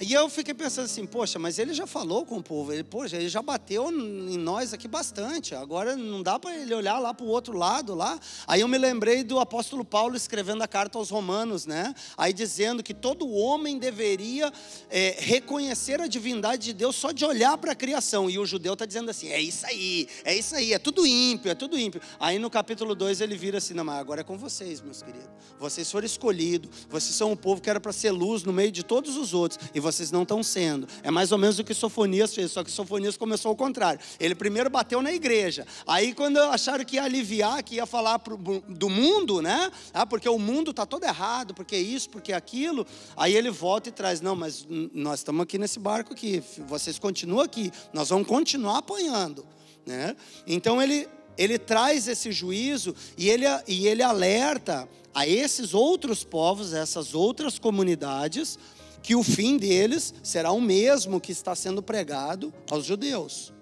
E 0.00 0.12
eu 0.12 0.28
fiquei 0.28 0.54
pensando 0.54 0.84
assim, 0.84 1.04
poxa, 1.04 1.40
mas 1.40 1.58
ele 1.58 1.74
já 1.74 1.84
falou 1.84 2.24
com 2.24 2.36
o 2.36 2.42
povo, 2.42 2.72
ele, 2.72 2.84
poxa, 2.84 3.16
ele 3.16 3.28
já 3.28 3.42
bateu 3.42 3.90
em 3.90 4.38
nós 4.38 4.72
aqui 4.72 4.86
bastante. 4.86 5.56
Agora 5.56 5.96
não 5.96 6.22
dá 6.22 6.38
para 6.38 6.56
ele 6.56 6.72
olhar 6.72 7.00
lá 7.00 7.12
para 7.12 7.26
o 7.26 7.28
outro 7.28 7.56
lado 7.56 7.96
lá. 7.96 8.16
Aí 8.46 8.60
eu 8.60 8.68
me 8.68 8.78
lembrei 8.78 9.24
do 9.24 9.40
apóstolo 9.40 9.84
Paulo 9.84 10.14
escrevendo 10.14 10.62
a 10.62 10.68
carta 10.68 10.98
aos 10.98 11.10
Romanos, 11.10 11.66
né? 11.66 11.92
Aí 12.16 12.32
dizendo 12.32 12.80
que 12.80 12.94
todo 12.94 13.28
homem 13.28 13.76
deveria 13.76 14.52
é, 14.88 15.16
reconhecer 15.18 16.00
a 16.00 16.06
divindade 16.06 16.66
de 16.66 16.72
Deus 16.74 16.94
só 16.94 17.10
de 17.10 17.24
olhar 17.24 17.58
para 17.58 17.72
a 17.72 17.74
criação. 17.74 18.30
E 18.30 18.38
o 18.38 18.46
judeu 18.46 18.74
está 18.74 18.86
dizendo 18.86 19.10
assim, 19.10 19.30
é 19.30 19.40
isso 19.40 19.66
aí, 19.66 20.06
é 20.24 20.36
isso 20.36 20.54
aí, 20.54 20.74
é 20.74 20.78
tudo 20.78 21.04
ímpio, 21.04 21.50
é 21.50 21.56
tudo 21.56 21.76
ímpio. 21.76 22.00
Aí 22.20 22.38
no 22.38 22.48
capítulo 22.48 22.94
2 22.94 23.20
ele 23.20 23.36
vira 23.36 23.58
assim, 23.58 23.74
não, 23.74 23.82
mas 23.82 23.98
agora 23.98 24.20
é 24.20 24.24
com 24.24 24.38
vocês, 24.38 24.80
meus 24.80 25.02
queridos. 25.02 25.28
Vocês 25.58 25.90
foram 25.90 26.06
escolhidos, 26.06 26.70
vocês 26.88 27.16
são 27.16 27.32
o 27.32 27.36
povo 27.36 27.60
que 27.60 27.68
era 27.68 27.80
para 27.80 27.92
ser 27.92 28.12
luz 28.12 28.44
no 28.44 28.52
meio 28.52 28.70
de 28.70 28.84
todos 28.84 29.16
os 29.16 29.34
outros. 29.34 29.58
E 29.74 29.87
vocês 29.92 30.10
não 30.10 30.22
estão 30.22 30.42
sendo. 30.42 30.86
É 31.02 31.10
mais 31.10 31.32
ou 31.32 31.38
menos 31.38 31.58
o 31.58 31.64
que 31.64 31.74
Sofonias 31.74 32.34
fez, 32.34 32.52
só 32.52 32.62
que 32.62 32.70
Sofonias 32.70 33.16
começou 33.16 33.50
ao 33.50 33.56
contrário. 33.56 34.00
Ele 34.20 34.34
primeiro 34.34 34.70
bateu 34.70 35.02
na 35.02 35.12
igreja. 35.12 35.66
Aí 35.86 36.14
quando 36.14 36.38
acharam 36.38 36.84
que 36.84 36.96
ia 36.96 37.04
aliviar, 37.04 37.62
que 37.62 37.76
ia 37.76 37.86
falar 37.86 38.18
pro, 38.18 38.36
do 38.68 38.88
mundo, 38.88 39.40
né? 39.40 39.70
Ah, 39.92 40.06
porque 40.06 40.28
o 40.28 40.38
mundo 40.38 40.70
está 40.70 40.84
todo 40.84 41.04
errado, 41.04 41.54
porque 41.54 41.76
isso, 41.76 42.10
porque 42.10 42.32
aquilo. 42.32 42.86
Aí 43.16 43.34
ele 43.34 43.50
volta 43.50 43.88
e 43.88 43.92
traz, 43.92 44.20
não, 44.20 44.36
mas 44.36 44.66
nós 44.92 45.20
estamos 45.20 45.42
aqui 45.42 45.58
nesse 45.58 45.78
barco 45.78 46.12
aqui, 46.12 46.42
vocês 46.66 46.98
continuam 46.98 47.42
aqui, 47.42 47.70
nós 47.92 48.08
vamos 48.08 48.26
continuar 48.26 48.78
apanhando. 48.78 49.46
Né? 49.86 50.14
Então 50.46 50.82
ele, 50.82 51.08
ele 51.36 51.58
traz 51.58 52.08
esse 52.08 52.30
juízo 52.30 52.94
e 53.16 53.28
ele, 53.30 53.44
e 53.66 53.86
ele 53.86 54.02
alerta 54.02 54.88
a 55.14 55.26
esses 55.26 55.74
outros 55.74 56.22
povos, 56.22 56.72
essas 56.72 57.14
outras 57.14 57.58
comunidades, 57.58 58.58
que 59.02 59.14
o 59.14 59.22
fim 59.22 59.56
deles 59.56 60.14
será 60.22 60.50
o 60.52 60.60
mesmo 60.60 61.20
que 61.20 61.32
está 61.32 61.54
sendo 61.54 61.82
pregado 61.82 62.52
aos 62.70 62.84
judeus. 62.84 63.52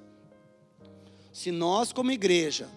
Se 1.33 1.51
nós, 1.51 1.93
como 1.93 2.11
igreja, 2.11 2.69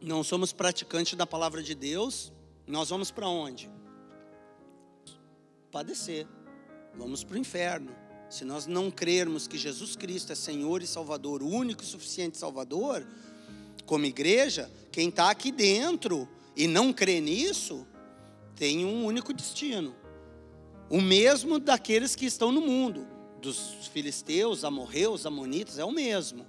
não 0.00 0.22
somos 0.22 0.52
praticantes 0.52 1.14
da 1.14 1.26
palavra 1.26 1.62
de 1.62 1.74
Deus, 1.74 2.32
nós 2.66 2.90
vamos 2.90 3.10
para 3.10 3.28
onde? 3.28 3.68
Padecer, 5.70 6.26
vamos 6.94 7.24
para 7.24 7.34
o 7.34 7.38
inferno. 7.38 7.94
Se 8.30 8.44
nós 8.44 8.66
não 8.66 8.90
crermos 8.90 9.48
que 9.48 9.56
Jesus 9.56 9.96
Cristo 9.96 10.32
é 10.32 10.34
Senhor 10.34 10.82
e 10.82 10.86
Salvador, 10.86 11.42
o 11.42 11.48
único 11.48 11.82
e 11.82 11.86
suficiente 11.86 12.36
Salvador, 12.36 13.06
como 13.86 14.04
igreja, 14.04 14.70
quem 14.92 15.08
está 15.08 15.30
aqui 15.30 15.50
dentro 15.50 16.28
e 16.54 16.66
não 16.66 16.92
crê 16.92 17.20
nisso, 17.20 17.86
tem 18.54 18.84
um 18.84 19.04
único 19.06 19.32
destino: 19.32 19.94
o 20.90 21.00
mesmo 21.00 21.58
daqueles 21.58 22.14
que 22.14 22.26
estão 22.26 22.50
no 22.50 22.60
mundo, 22.60 23.06
dos 23.40 23.88
filisteus, 23.92 24.64
amorreus, 24.64 25.26
amonitas, 25.26 25.78
é 25.78 25.84
o 25.84 25.92
mesmo. 25.92 26.46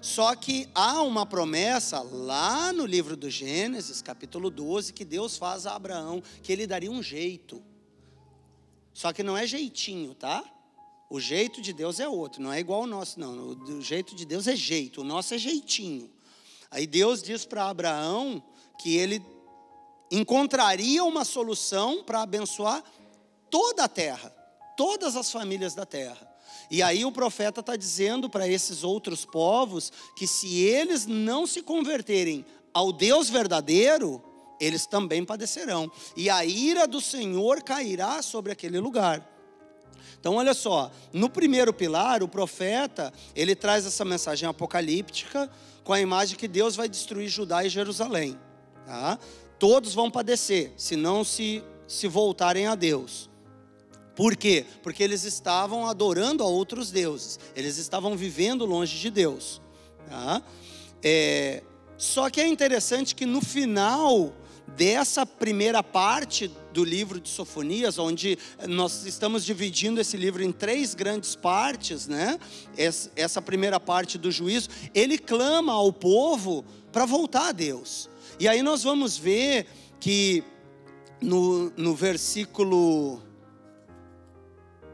Só 0.00 0.34
que 0.34 0.68
há 0.74 1.02
uma 1.02 1.26
promessa 1.26 2.00
lá 2.00 2.72
no 2.72 2.86
livro 2.86 3.16
do 3.16 3.28
Gênesis, 3.28 4.00
capítulo 4.00 4.50
12, 4.50 4.92
que 4.92 5.04
Deus 5.04 5.36
faz 5.36 5.66
a 5.66 5.74
Abraão, 5.74 6.22
que 6.42 6.52
ele 6.52 6.66
daria 6.66 6.90
um 6.90 7.02
jeito. 7.02 7.62
Só 8.94 9.12
que 9.12 9.22
não 9.22 9.36
é 9.36 9.46
jeitinho, 9.46 10.14
tá? 10.14 10.42
O 11.10 11.20
jeito 11.20 11.60
de 11.60 11.72
Deus 11.72 12.00
é 12.00 12.08
outro, 12.08 12.40
não 12.42 12.52
é 12.52 12.60
igual 12.60 12.82
ao 12.82 12.86
nosso, 12.86 13.18
não. 13.18 13.48
O 13.48 13.82
jeito 13.82 14.14
de 14.14 14.24
Deus 14.24 14.46
é 14.46 14.56
jeito, 14.56 15.00
o 15.00 15.04
nosso 15.04 15.34
é 15.34 15.38
jeitinho. 15.38 16.10
Aí 16.70 16.86
Deus 16.86 17.22
diz 17.22 17.44
para 17.44 17.68
Abraão 17.68 18.42
que 18.80 18.96
ele 18.96 19.22
encontraria 20.10 21.04
uma 21.04 21.24
solução 21.24 22.02
para 22.02 22.22
abençoar 22.22 22.82
toda 23.50 23.84
a 23.84 23.88
terra, 23.88 24.30
todas 24.76 25.16
as 25.16 25.30
famílias 25.30 25.74
da 25.74 25.84
terra. 25.84 26.28
E 26.70 26.82
aí 26.82 27.04
o 27.04 27.10
profeta 27.10 27.60
está 27.60 27.74
dizendo 27.74 28.30
para 28.30 28.46
esses 28.46 28.84
outros 28.84 29.24
povos 29.24 29.92
que 30.16 30.26
se 30.26 30.62
eles 30.62 31.04
não 31.06 31.46
se 31.46 31.62
converterem 31.62 32.44
ao 32.72 32.92
Deus 32.92 33.28
verdadeiro, 33.28 34.22
eles 34.60 34.86
também 34.86 35.24
padecerão. 35.24 35.90
E 36.16 36.30
a 36.30 36.44
ira 36.44 36.86
do 36.86 37.00
Senhor 37.00 37.62
cairá 37.62 38.22
sobre 38.22 38.52
aquele 38.52 38.78
lugar. 38.78 39.26
Então, 40.20 40.36
olha 40.36 40.52
só, 40.52 40.92
no 41.14 41.30
primeiro 41.30 41.72
pilar, 41.72 42.22
o 42.22 42.28
profeta, 42.28 43.10
ele 43.34 43.56
traz 43.56 43.86
essa 43.86 44.04
mensagem 44.04 44.46
apocalíptica 44.46 45.50
com 45.82 45.94
a 45.94 46.00
imagem 46.00 46.36
que 46.36 46.46
Deus 46.46 46.76
vai 46.76 46.90
destruir 46.90 47.28
Judá 47.28 47.64
e 47.64 47.70
Jerusalém. 47.70 48.38
Tá? 48.84 49.18
Todos 49.58 49.94
vão 49.94 50.10
padecer, 50.10 50.74
se 50.76 50.94
não 50.94 51.24
se, 51.24 51.64
se 51.88 52.06
voltarem 52.06 52.66
a 52.66 52.74
Deus. 52.74 53.29
Por 54.14 54.36
quê? 54.36 54.64
Porque 54.82 55.02
eles 55.02 55.24
estavam 55.24 55.86
adorando 55.86 56.42
a 56.42 56.46
outros 56.46 56.90
deuses, 56.90 57.38
eles 57.56 57.78
estavam 57.78 58.16
vivendo 58.16 58.64
longe 58.64 58.98
de 58.98 59.10
Deus. 59.10 59.60
Tá? 60.08 60.42
É, 61.02 61.62
só 61.96 62.28
que 62.28 62.40
é 62.40 62.46
interessante 62.46 63.14
que 63.14 63.26
no 63.26 63.40
final 63.40 64.32
dessa 64.76 65.26
primeira 65.26 65.82
parte 65.82 66.50
do 66.72 66.84
livro 66.84 67.20
de 67.20 67.28
Sofonias, 67.28 67.98
onde 67.98 68.38
nós 68.68 69.04
estamos 69.04 69.44
dividindo 69.44 70.00
esse 70.00 70.16
livro 70.16 70.42
em 70.42 70.52
três 70.52 70.94
grandes 70.94 71.34
partes, 71.34 72.06
né? 72.06 72.38
Essa 73.16 73.42
primeira 73.42 73.80
parte 73.80 74.16
do 74.16 74.30
juízo, 74.30 74.68
ele 74.94 75.18
clama 75.18 75.72
ao 75.72 75.92
povo 75.92 76.64
para 76.92 77.04
voltar 77.04 77.48
a 77.48 77.52
Deus. 77.52 78.08
E 78.38 78.48
aí 78.48 78.62
nós 78.62 78.82
vamos 78.82 79.18
ver 79.18 79.66
que 79.98 80.42
no, 81.20 81.70
no 81.76 81.94
versículo 81.94 83.20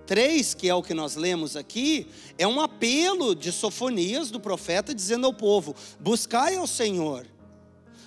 3, 0.07 0.55
que 0.55 0.69
é 0.69 0.75
o 0.75 0.83
que 0.83 0.95
nós 0.95 1.17
lemos 1.17 1.57
aqui, 1.57 2.07
é 2.39 2.47
um 2.47 2.61
apelo 2.61 3.35
de 3.35 3.51
Sofonias 3.51 4.31
do 4.31 4.41
profeta 4.41 4.95
dizendo 4.95 5.27
ao 5.27 5.35
povo: 5.35 5.75
Buscai 5.99 6.57
ao 6.57 6.67
Senhor, 6.67 7.27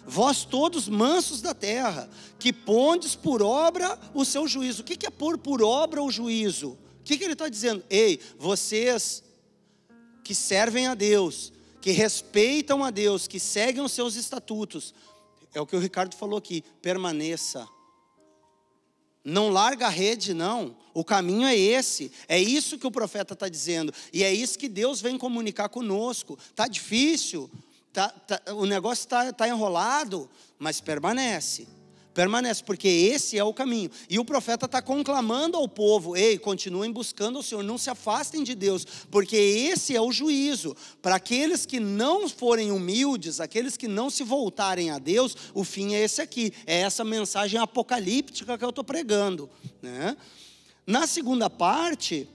vós 0.05 0.45
todos 0.45 0.87
mansos 0.87 1.41
da 1.41 1.53
terra, 1.53 2.09
que 2.39 2.53
pondes 2.53 3.15
por 3.15 3.41
obra 3.41 3.99
o 4.13 4.23
seu 4.23 4.47
juízo. 4.47 4.81
O 4.81 4.85
que 4.85 5.05
é 5.05 5.09
pôr 5.09 5.37
por 5.37 5.61
obra 5.61 6.01
o 6.01 6.09
juízo? 6.09 6.77
O 7.01 7.03
que 7.03 7.23
ele 7.23 7.33
está 7.33 7.49
dizendo? 7.49 7.83
Ei, 7.89 8.19
vocês 8.37 9.23
que 10.23 10.33
servem 10.33 10.87
a 10.87 10.95
Deus, 10.95 11.51
que 11.81 11.91
respeitam 11.91 12.83
a 12.83 12.91
Deus, 12.91 13.27
que 13.27 13.39
seguem 13.39 13.83
os 13.83 13.91
seus 13.91 14.15
estatutos, 14.15 14.93
é 15.53 15.59
o 15.59 15.65
que 15.65 15.75
o 15.75 15.79
Ricardo 15.79 16.15
falou 16.15 16.37
aqui, 16.37 16.63
permaneça 16.81 17.67
não 19.23 19.49
larga 19.49 19.87
a 19.87 19.89
rede, 19.89 20.33
não. 20.33 20.75
O 20.99 21.03
caminho 21.05 21.47
é 21.47 21.57
esse. 21.57 22.11
É 22.27 22.37
isso 22.37 22.77
que 22.77 22.85
o 22.85 22.91
profeta 22.91 23.33
está 23.33 23.47
dizendo. 23.47 23.93
E 24.11 24.21
é 24.21 24.33
isso 24.33 24.59
que 24.59 24.67
Deus 24.67 24.99
vem 24.99 25.17
comunicar 25.17 25.69
conosco. 25.69 26.37
Está 26.49 26.67
difícil, 26.67 27.49
tá, 27.93 28.09
tá, 28.09 28.41
o 28.53 28.65
negócio 28.65 29.03
está 29.03 29.31
tá 29.31 29.47
enrolado, 29.47 30.29
mas 30.57 30.81
permanece 30.81 31.65
permanece, 32.11 32.61
porque 32.61 32.89
esse 32.89 33.37
é 33.37 33.43
o 33.45 33.53
caminho. 33.53 33.89
E 34.09 34.19
o 34.19 34.25
profeta 34.25 34.65
está 34.65 34.81
conclamando 34.81 35.55
ao 35.55 35.69
povo: 35.69 36.17
ei, 36.17 36.37
continuem 36.37 36.91
buscando 36.91 37.39
o 37.39 37.43
Senhor, 37.43 37.63
não 37.63 37.77
se 37.77 37.89
afastem 37.89 38.43
de 38.43 38.53
Deus, 38.55 38.85
porque 39.09 39.37
esse 39.37 39.95
é 39.95 40.01
o 40.01 40.11
juízo. 40.11 40.75
Para 41.01 41.15
aqueles 41.15 41.65
que 41.65 41.79
não 41.79 42.27
forem 42.27 42.71
humildes, 42.71 43.39
aqueles 43.39 43.77
que 43.77 43.87
não 43.87 44.09
se 44.09 44.25
voltarem 44.25 44.89
a 44.89 44.99
Deus, 44.99 45.33
o 45.53 45.63
fim 45.63 45.93
é 45.93 46.03
esse 46.03 46.21
aqui, 46.21 46.51
é 46.65 46.81
essa 46.81 47.05
mensagem 47.05 47.57
apocalíptica 47.57 48.57
que 48.57 48.65
eu 48.65 48.69
estou 48.71 48.83
pregando. 48.83 49.49
Né? 49.81 50.17
Na 50.89 51.05
segunda 51.05 51.51
parte 51.51 52.27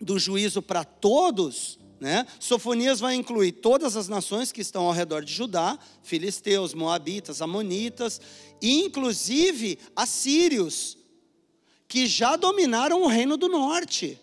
do 0.00 0.18
juízo 0.18 0.62
para 0.62 0.84
todos, 0.84 1.78
né? 2.00 2.26
Sofonias 2.40 2.98
vai 2.98 3.14
incluir 3.14 3.52
todas 3.52 3.94
as 3.94 4.08
nações 4.08 4.50
que 4.50 4.62
estão 4.62 4.86
ao 4.86 4.92
redor 4.92 5.22
de 5.22 5.30
Judá, 5.30 5.78
filisteus, 6.02 6.72
moabitas, 6.72 7.42
amonitas, 7.42 8.22
e 8.62 8.80
inclusive 8.80 9.78
assírios, 9.94 10.96
que 11.86 12.06
já 12.06 12.36
dominaram 12.36 13.02
o 13.02 13.06
reino 13.06 13.36
do 13.36 13.50
norte. 13.50 14.18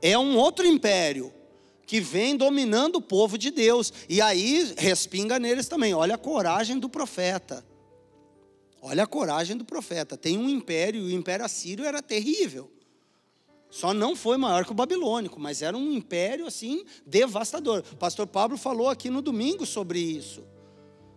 É 0.00 0.16
um 0.16 0.36
outro 0.36 0.64
império 0.64 1.34
que 1.84 2.00
vem 2.00 2.36
dominando 2.36 2.96
o 2.96 3.02
povo 3.02 3.36
de 3.36 3.50
Deus. 3.50 3.92
E 4.08 4.20
aí 4.20 4.72
respinga 4.78 5.40
neles 5.40 5.66
também. 5.66 5.94
Olha 5.94 6.14
a 6.14 6.18
coragem 6.18 6.78
do 6.78 6.88
profeta. 6.88 7.66
Olha 8.88 9.04
a 9.04 9.06
coragem 9.06 9.54
do 9.54 9.66
profeta. 9.66 10.16
Tem 10.16 10.38
um 10.38 10.48
império, 10.48 11.02
e 11.02 11.12
o 11.12 11.16
império 11.16 11.44
assírio 11.44 11.84
era 11.84 12.02
terrível. 12.02 12.70
Só 13.70 13.92
não 13.92 14.16
foi 14.16 14.38
maior 14.38 14.64
que 14.64 14.70
o 14.70 14.74
babilônico, 14.74 15.38
mas 15.38 15.60
era 15.60 15.76
um 15.76 15.92
império 15.92 16.46
assim 16.46 16.86
devastador. 17.06 17.84
O 17.92 17.96
pastor 17.96 18.26
Pablo 18.26 18.56
falou 18.56 18.88
aqui 18.88 19.10
no 19.10 19.20
domingo 19.20 19.66
sobre 19.66 20.00
isso. 20.00 20.42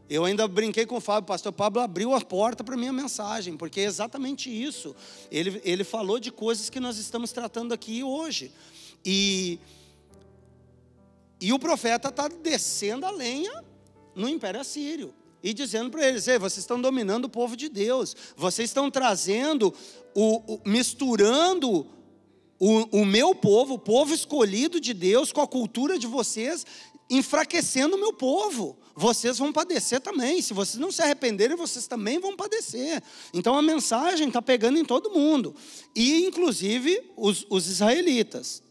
Eu 0.10 0.26
ainda 0.26 0.46
brinquei 0.50 0.86
com 0.86 0.98
o 0.98 1.00
Fábio, 1.00 1.24
o 1.24 1.28
pastor 1.28 1.54
Pablo 1.54 1.82
abriu 1.82 2.14
a 2.14 2.20
porta 2.20 2.62
para 2.62 2.76
a 2.76 2.78
minha 2.78 2.92
mensagem, 2.92 3.56
porque 3.56 3.80
é 3.80 3.86
exatamente 3.86 4.50
isso. 4.50 4.94
Ele, 5.32 5.62
ele 5.64 5.86
falou 5.86 6.20
de 6.20 6.30
coisas 6.30 6.70
que 6.70 6.82
nós 6.82 6.98
estamos 6.98 7.32
tratando 7.32 7.74
aqui 7.74 8.04
hoje. 8.04 8.52
E, 9.06 9.58
e 11.40 11.54
o 11.54 11.58
profeta 11.58 12.10
está 12.10 12.28
descendo 12.28 13.06
a 13.06 13.12
lenha 13.12 13.64
no 14.14 14.28
Império 14.28 14.60
Assírio 14.60 15.14
e 15.44 15.54
dizendo 15.54 15.90
para 15.90 16.08
eles: 16.08 16.26
vocês 16.26 16.58
estão 16.58 16.82
dominando 16.82 17.26
o 17.26 17.30
povo 17.30 17.56
de 17.56 17.70
Deus, 17.70 18.16
vocês 18.36 18.70
estão 18.70 18.90
trazendo, 18.92 19.74
o, 20.14 20.56
o 20.56 20.62
misturando 20.66 21.88
o, 22.64 23.02
o 23.02 23.06
meu 23.06 23.34
povo, 23.34 23.74
o 23.74 23.80
povo 23.80 24.14
escolhido 24.14 24.80
de 24.80 24.94
Deus, 24.94 25.32
com 25.32 25.42
a 25.42 25.48
cultura 25.48 25.98
de 25.98 26.06
vocês, 26.06 26.64
enfraquecendo 27.10 27.96
o 27.96 28.00
meu 28.00 28.14
povo. 28.14 28.78
Vocês 28.96 29.40
vão 29.40 29.52
padecer 29.52 30.00
também. 30.00 30.44
Se 30.44 30.54
vocês 30.54 30.80
não 30.80 30.92
se 30.92 31.02
arrependerem, 31.02 31.58
vocês 31.58 31.88
também 31.88 32.20
vão 32.20 32.36
padecer. 32.36 33.02
Então 33.34 33.58
a 33.58 33.64
mensagem 33.64 34.28
está 34.28 34.44
pegando 34.44 34.78
em 34.78 34.86
todo 34.86 35.10
mundo, 35.10 35.56
e 35.96 36.24
inclusive 36.24 37.02
os, 37.18 37.48
os 37.50 37.68
israelitas. 37.68 38.62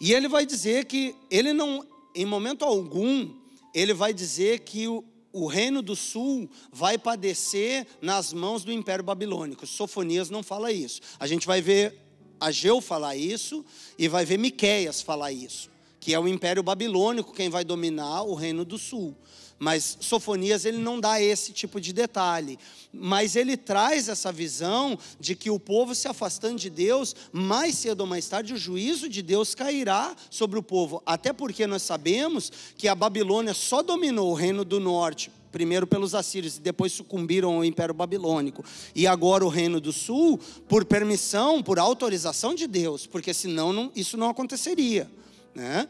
E 0.00 0.12
ele 0.14 0.28
vai 0.28 0.46
dizer 0.46 0.84
que 0.84 1.16
ele 1.28 1.52
não, 1.52 1.84
em 2.14 2.24
momento 2.24 2.64
algum, 2.64 3.34
ele 3.74 3.92
vai 3.92 4.14
dizer 4.14 4.60
que 4.60 4.86
o, 4.86 5.04
o 5.32 5.46
reino 5.46 5.82
do 5.82 5.94
sul 5.94 6.50
vai 6.72 6.98
padecer 6.98 7.86
nas 8.00 8.32
mãos 8.32 8.64
do 8.64 8.72
império 8.72 9.04
babilônico. 9.04 9.66
Sofonias 9.66 10.30
não 10.30 10.42
fala 10.42 10.72
isso. 10.72 11.00
A 11.18 11.26
gente 11.26 11.46
vai 11.46 11.60
ver 11.60 12.00
Ageu 12.40 12.80
falar 12.80 13.16
isso 13.16 13.64
e 13.98 14.08
vai 14.08 14.24
ver 14.24 14.38
Miqueias 14.38 15.02
falar 15.02 15.30
isso, 15.30 15.70
que 16.00 16.14
é 16.14 16.18
o 16.18 16.26
Império 16.26 16.62
Babilônico 16.62 17.34
quem 17.34 17.50
vai 17.50 17.64
dominar 17.64 18.22
o 18.22 18.34
Reino 18.34 18.64
do 18.64 18.78
Sul. 18.78 19.14
Mas 19.62 19.98
Sofonias 20.00 20.64
ele 20.64 20.78
não 20.78 20.98
dá 20.98 21.20
esse 21.20 21.52
tipo 21.52 21.78
de 21.78 21.92
detalhe, 21.92 22.58
mas 22.90 23.36
ele 23.36 23.58
traz 23.58 24.08
essa 24.08 24.32
visão 24.32 24.98
de 25.20 25.36
que 25.36 25.50
o 25.50 25.60
povo 25.60 25.94
se 25.94 26.08
afastando 26.08 26.56
de 26.56 26.70
Deus, 26.70 27.14
mais 27.30 27.74
cedo 27.74 28.00
ou 28.00 28.06
mais 28.06 28.26
tarde 28.26 28.54
o 28.54 28.56
juízo 28.56 29.06
de 29.06 29.20
Deus 29.20 29.54
cairá 29.54 30.16
sobre 30.30 30.58
o 30.58 30.62
povo. 30.62 31.02
Até 31.04 31.30
porque 31.30 31.66
nós 31.66 31.82
sabemos 31.82 32.50
que 32.74 32.88
a 32.88 32.94
Babilônia 32.94 33.52
só 33.52 33.82
dominou 33.82 34.30
o 34.30 34.34
reino 34.34 34.64
do 34.64 34.80
norte 34.80 35.30
primeiro 35.52 35.86
pelos 35.86 36.14
assírios 36.14 36.56
e 36.56 36.60
depois 36.60 36.92
sucumbiram 36.92 37.56
ao 37.56 37.64
Império 37.64 37.92
Babilônico. 37.92 38.64
E 38.94 39.06
agora 39.06 39.44
o 39.44 39.48
Reino 39.48 39.80
do 39.80 39.92
Sul, 39.92 40.38
por 40.68 40.84
permissão, 40.86 41.62
por 41.62 41.78
autorização 41.78 42.54
de 42.54 42.66
Deus, 42.66 43.04
porque 43.04 43.34
senão 43.34 43.72
não, 43.72 43.92
isso 43.94 44.16
não 44.16 44.30
aconteceria. 44.30 45.10
Né? 45.54 45.88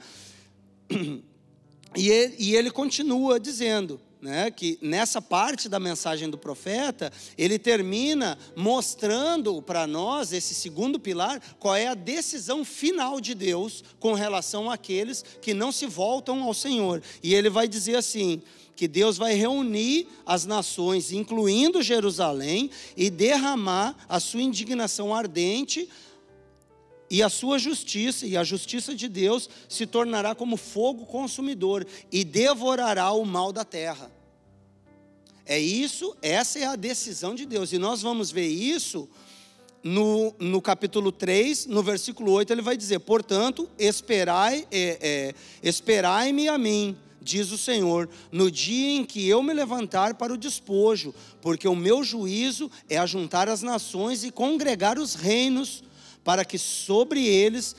E 1.97 2.09
ele, 2.09 2.37
e 2.39 2.55
ele 2.55 2.71
continua 2.71 3.41
dizendo, 3.41 4.01
né, 4.21 4.51
que 4.51 4.79
nessa 4.83 5.21
parte 5.21 5.69
da 5.69 5.81
mensagem 5.81 6.29
do 6.29 6.37
profeta, 6.37 7.13
ele 7.37 7.59
termina 7.59 8.39
mostrando 8.55 9.63
para 9.63 9.87
nós, 9.87 10.33
esse 10.33 10.55
segundo 10.55 11.01
pilar, 11.01 11.41
qual 11.59 11.75
é 11.75 11.87
a 11.87 11.95
decisão 11.95 12.65
final 12.65 13.21
de 13.21 13.35
Deus 13.35 13.83
com 13.99 14.13
relação 14.13 14.71
àqueles 14.71 15.25
que 15.41 15.55
não 15.55 15.73
se 15.73 15.87
voltam 15.87 16.43
ao 16.43 16.55
Senhor. 16.55 17.03
E 17.23 17.35
ele 17.35 17.49
vai 17.49 17.67
dizer 17.67 17.97
assim: 17.97 18.43
que 18.77 18.89
Deus 18.89 19.19
vai 19.19 19.35
reunir 19.35 20.07
as 20.25 20.47
nações, 20.47 21.13
incluindo 21.13 21.83
Jerusalém, 21.83 22.71
e 22.97 23.11
derramar 23.11 23.95
a 24.09 24.19
sua 24.19 24.41
indignação 24.41 25.15
ardente 25.15 25.87
e 27.11 27.23
a 27.23 27.29
sua 27.29 27.59
justiça, 27.59 28.25
e 28.25 28.37
a 28.37 28.45
justiça 28.45 28.95
de 28.95 29.09
Deus 29.09 29.51
se 29.69 29.85
tornará 29.85 30.35
como 30.35 30.57
fogo 30.57 31.05
consumidor 31.05 31.85
e 32.13 32.23
devorará 32.23 33.11
o 33.11 33.25
mal 33.25 33.53
da 33.53 33.65
terra. 33.65 34.11
É 35.45 35.59
isso, 35.59 36.17
essa 36.23 36.61
é 36.61 36.65
a 36.65 36.77
decisão 36.77 37.35
de 37.35 37.45
Deus. 37.45 37.73
E 37.73 37.79
nós 37.79 38.01
vamos 38.01 38.31
ver 38.31 38.47
isso 38.47 39.09
no, 39.83 40.33
no 40.39 40.63
capítulo 40.63 41.11
3, 41.11 41.67
no 41.67 41.83
versículo 41.83 42.31
8, 42.33 42.53
ele 42.53 42.63
vai 42.63 42.77
dizer: 42.77 43.01
Portanto, 43.01 43.69
esperai, 43.77 44.67
é, 44.71 44.99
é, 45.01 45.35
esperai-me 45.63 46.49
a 46.49 46.57
mim 46.57 46.97
diz 47.23 47.53
o 47.53 47.59
Senhor, 47.59 48.09
no 48.33 48.51
dia 48.51 48.97
em 48.97 49.05
que 49.05 49.29
eu 49.29 49.43
me 49.43 49.53
levantar 49.53 50.15
para 50.15 50.33
o 50.33 50.39
despojo, 50.39 51.15
porque 51.43 51.69
o 51.69 51.77
meu 51.77 52.03
juízo 52.03 52.71
é 52.89 52.97
ajuntar 52.97 53.49
as 53.49 53.63
nações 53.63 54.25
e 54.25 54.31
congregar 54.31 54.99
os 54.99 55.15
reinos, 55.15 55.85
para 56.31 56.45
que 56.45 56.57
sobre 56.57 57.27
eles 57.27 57.75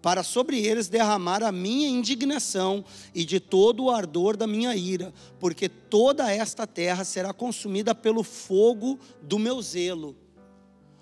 para 0.00 0.22
sobre 0.22 0.58
eles 0.58 0.88
derramar 0.88 1.42
a 1.42 1.52
minha 1.52 1.86
indignação 1.86 2.82
e 3.14 3.26
de 3.26 3.38
todo 3.38 3.84
o 3.84 3.90
ardor 3.90 4.38
da 4.38 4.46
minha 4.46 4.74
ira, 4.74 5.12
porque 5.38 5.68
toda 5.68 6.32
esta 6.32 6.66
terra 6.66 7.04
será 7.04 7.30
consumida 7.34 7.94
pelo 7.94 8.22
fogo 8.22 8.98
do 9.20 9.38
meu 9.38 9.60
zelo. 9.60 10.16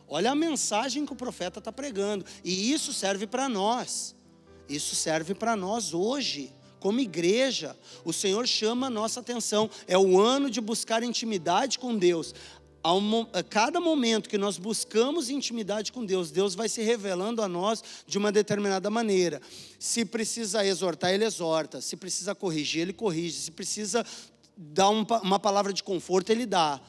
Olha 0.08 0.32
a 0.32 0.34
mensagem 0.34 1.06
que 1.06 1.12
o 1.12 1.16
profeta 1.16 1.60
está 1.60 1.70
pregando, 1.70 2.24
e 2.42 2.72
isso 2.72 2.92
serve 2.92 3.28
para 3.28 3.48
nós, 3.48 4.16
isso 4.68 4.96
serve 4.96 5.36
para 5.36 5.54
nós 5.54 5.94
hoje 5.94 6.52
como 6.80 6.98
igreja, 6.98 7.76
o 8.04 8.12
Senhor 8.12 8.46
chama 8.48 8.86
a 8.86 8.90
nossa 8.90 9.20
atenção. 9.20 9.70
É 9.86 9.98
o 9.98 10.18
ano 10.18 10.50
de 10.50 10.60
buscar 10.62 11.02
intimidade 11.02 11.78
com 11.78 11.96
Deus. 11.96 12.34
A 12.82 13.42
cada 13.42 13.78
momento 13.78 14.28
que 14.28 14.38
nós 14.38 14.56
buscamos 14.56 15.28
intimidade 15.28 15.92
com 15.92 16.04
Deus, 16.04 16.30
Deus 16.30 16.54
vai 16.54 16.68
se 16.68 16.82
revelando 16.82 17.42
a 17.42 17.48
nós 17.48 17.82
de 18.06 18.16
uma 18.16 18.32
determinada 18.32 18.88
maneira. 18.88 19.40
Se 19.78 20.04
precisa 20.04 20.64
exortar, 20.64 21.12
Ele 21.12 21.24
exorta. 21.24 21.80
Se 21.80 21.96
precisa 21.96 22.34
corrigir, 22.34 22.82
Ele 22.82 22.92
corrige. 22.92 23.38
Se 23.38 23.50
precisa 23.50 24.04
dar 24.56 24.88
uma 24.88 25.38
palavra 25.38 25.72
de 25.72 25.82
conforto, 25.82 26.30
Ele 26.30 26.46
dá. 26.46 26.80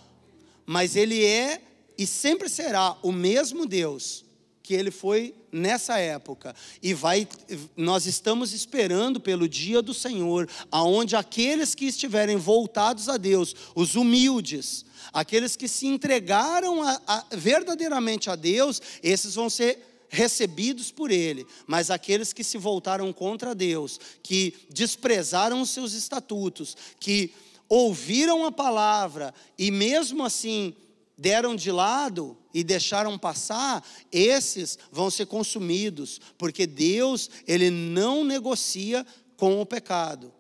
Mas 0.65 0.95
Ele 0.95 1.25
é 1.25 1.61
e 1.97 2.07
sempre 2.07 2.47
será 2.47 2.97
o 3.03 3.11
mesmo 3.11 3.65
Deus 3.65 4.23
que 4.63 4.73
Ele 4.73 4.91
foi 4.91 5.33
nessa 5.51 5.97
época. 5.97 6.55
E 6.81 6.93
vai, 6.93 7.27
nós 7.75 8.05
estamos 8.05 8.53
esperando 8.53 9.19
pelo 9.19 9.47
dia 9.47 9.81
do 9.81 9.93
Senhor, 9.93 10.49
aonde 10.71 11.15
aqueles 11.15 11.75
que 11.75 11.85
estiverem 11.85 12.37
voltados 12.37 13.09
a 13.09 13.17
Deus, 13.17 13.55
os 13.75 13.95
humildes, 13.95 14.85
aqueles 15.11 15.55
que 15.55 15.67
se 15.67 15.87
entregaram 15.87 16.83
a, 16.83 17.01
a, 17.07 17.25
verdadeiramente 17.35 18.29
a 18.29 18.35
Deus, 18.35 18.81
esses 19.03 19.35
vão 19.35 19.49
ser 19.49 19.91
recebidos 20.09 20.91
por 20.91 21.09
Ele, 21.09 21.47
mas 21.65 21.89
aqueles 21.89 22.33
que 22.33 22.43
se 22.43 22.57
voltaram 22.57 23.11
contra 23.13 23.55
Deus, 23.55 23.99
que 24.21 24.53
desprezaram 24.69 25.61
os 25.61 25.69
seus 25.69 25.93
estatutos, 25.93 26.75
que 26.99 27.33
ouviram 27.69 28.45
a 28.45 28.51
palavra 28.51 29.33
e 29.57 29.71
mesmo 29.71 30.25
assim 30.25 30.75
deram 31.21 31.55
de 31.55 31.71
lado 31.71 32.35
e 32.51 32.63
deixaram 32.63 33.17
passar, 33.17 33.85
esses 34.11 34.77
vão 34.91 35.11
ser 35.11 35.27
consumidos, 35.27 36.19
porque 36.35 36.65
Deus, 36.65 37.29
ele 37.47 37.69
não 37.69 38.23
negocia 38.23 39.05
com 39.37 39.61
o 39.61 39.65
pecado. 39.65 40.33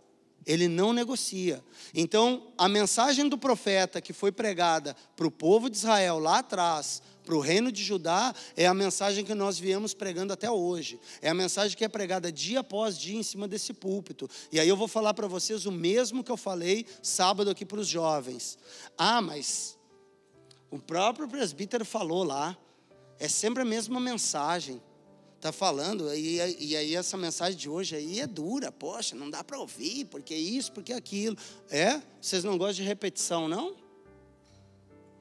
Ele 0.43 0.67
não 0.67 0.91
negocia. 0.91 1.63
Então, 1.93 2.51
a 2.57 2.67
mensagem 2.67 3.29
do 3.29 3.37
profeta 3.37 4.01
que 4.01 4.11
foi 4.11 4.31
pregada 4.31 4.95
para 5.15 5.27
o 5.27 5.31
povo 5.31 5.69
de 5.69 5.77
Israel 5.77 6.17
lá 6.17 6.39
atrás, 6.39 6.99
para 7.23 7.35
o 7.35 7.39
reino 7.39 7.71
de 7.71 7.83
Judá, 7.83 8.33
é 8.57 8.65
a 8.65 8.73
mensagem 8.73 9.23
que 9.23 9.35
nós 9.35 9.59
viemos 9.59 9.93
pregando 9.93 10.33
até 10.33 10.49
hoje. 10.49 10.99
É 11.21 11.29
a 11.29 11.33
mensagem 11.35 11.77
que 11.77 11.85
é 11.85 11.87
pregada 11.87 12.31
dia 12.31 12.61
após 12.61 12.97
dia 12.97 13.19
em 13.19 13.21
cima 13.21 13.47
desse 13.47 13.71
púlpito. 13.71 14.27
E 14.51 14.59
aí 14.59 14.67
eu 14.67 14.75
vou 14.75 14.87
falar 14.87 15.13
para 15.13 15.27
vocês 15.27 15.67
o 15.67 15.71
mesmo 15.71 16.23
que 16.23 16.31
eu 16.31 16.37
falei 16.37 16.87
sábado 17.03 17.51
aqui 17.51 17.63
para 17.63 17.79
os 17.79 17.87
jovens. 17.87 18.57
Ah, 18.97 19.21
mas 19.21 19.77
o 20.71 20.79
próprio 20.79 21.27
presbítero 21.27 21.85
falou 21.85 22.23
lá. 22.23 22.57
É 23.19 23.27
sempre 23.27 23.61
a 23.61 23.65
mesma 23.65 23.99
mensagem. 23.99 24.81
Está 25.35 25.51
falando, 25.51 26.13
e, 26.13 26.37
e 26.59 26.77
aí 26.77 26.95
essa 26.95 27.17
mensagem 27.17 27.57
de 27.57 27.67
hoje 27.67 27.95
aí 27.95 28.19
é 28.19 28.27
dura, 28.27 28.71
poxa, 28.71 29.15
não 29.15 29.27
dá 29.27 29.43
para 29.43 29.59
ouvir, 29.59 30.05
porque 30.05 30.35
isso, 30.35 30.71
porque 30.71 30.93
aquilo. 30.93 31.35
É? 31.69 31.99
Vocês 32.21 32.43
não 32.43 32.59
gostam 32.59 32.75
de 32.75 32.83
repetição, 32.83 33.47
não? 33.47 33.75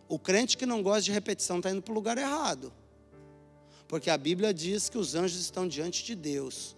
O 0.06 0.18
crente 0.18 0.58
que 0.58 0.66
não 0.66 0.82
gosta 0.82 1.02
de 1.02 1.12
repetição 1.12 1.56
está 1.56 1.70
indo 1.70 1.80
para 1.80 1.92
o 1.92 1.94
lugar 1.94 2.18
errado. 2.18 2.70
Porque 3.88 4.10
a 4.10 4.18
Bíblia 4.18 4.52
diz 4.52 4.90
que 4.90 4.98
os 4.98 5.14
anjos 5.14 5.40
estão 5.40 5.66
diante 5.66 6.04
de 6.04 6.14
Deus, 6.14 6.76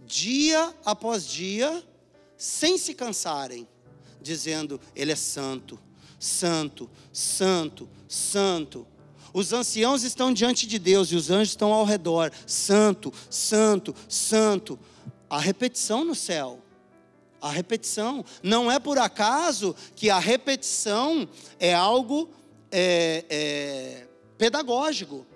dia 0.00 0.74
após 0.84 1.26
dia, 1.26 1.82
sem 2.36 2.76
se 2.76 2.94
cansarem, 2.94 3.66
dizendo: 4.20 4.78
Ele 4.94 5.12
é 5.12 5.16
santo, 5.16 5.80
santo, 6.18 6.88
santo, 7.12 7.88
santo. 8.08 8.86
Os 9.32 9.52
anciãos 9.52 10.02
estão 10.02 10.32
diante 10.32 10.66
de 10.66 10.78
Deus 10.78 11.12
e 11.12 11.16
os 11.16 11.30
anjos 11.30 11.50
estão 11.50 11.72
ao 11.72 11.84
redor. 11.84 12.32
Santo, 12.46 13.12
santo, 13.28 13.94
santo. 14.08 14.78
A 15.28 15.38
repetição 15.38 16.04
no 16.04 16.14
céu. 16.14 16.60
A 17.40 17.50
repetição. 17.50 18.24
Não 18.42 18.70
é 18.70 18.78
por 18.78 18.98
acaso 18.98 19.76
que 19.94 20.08
a 20.08 20.18
repetição 20.18 21.28
é 21.58 21.74
algo 21.74 22.30
é, 22.70 23.24
é, 23.28 24.06
pedagógico 24.38 25.26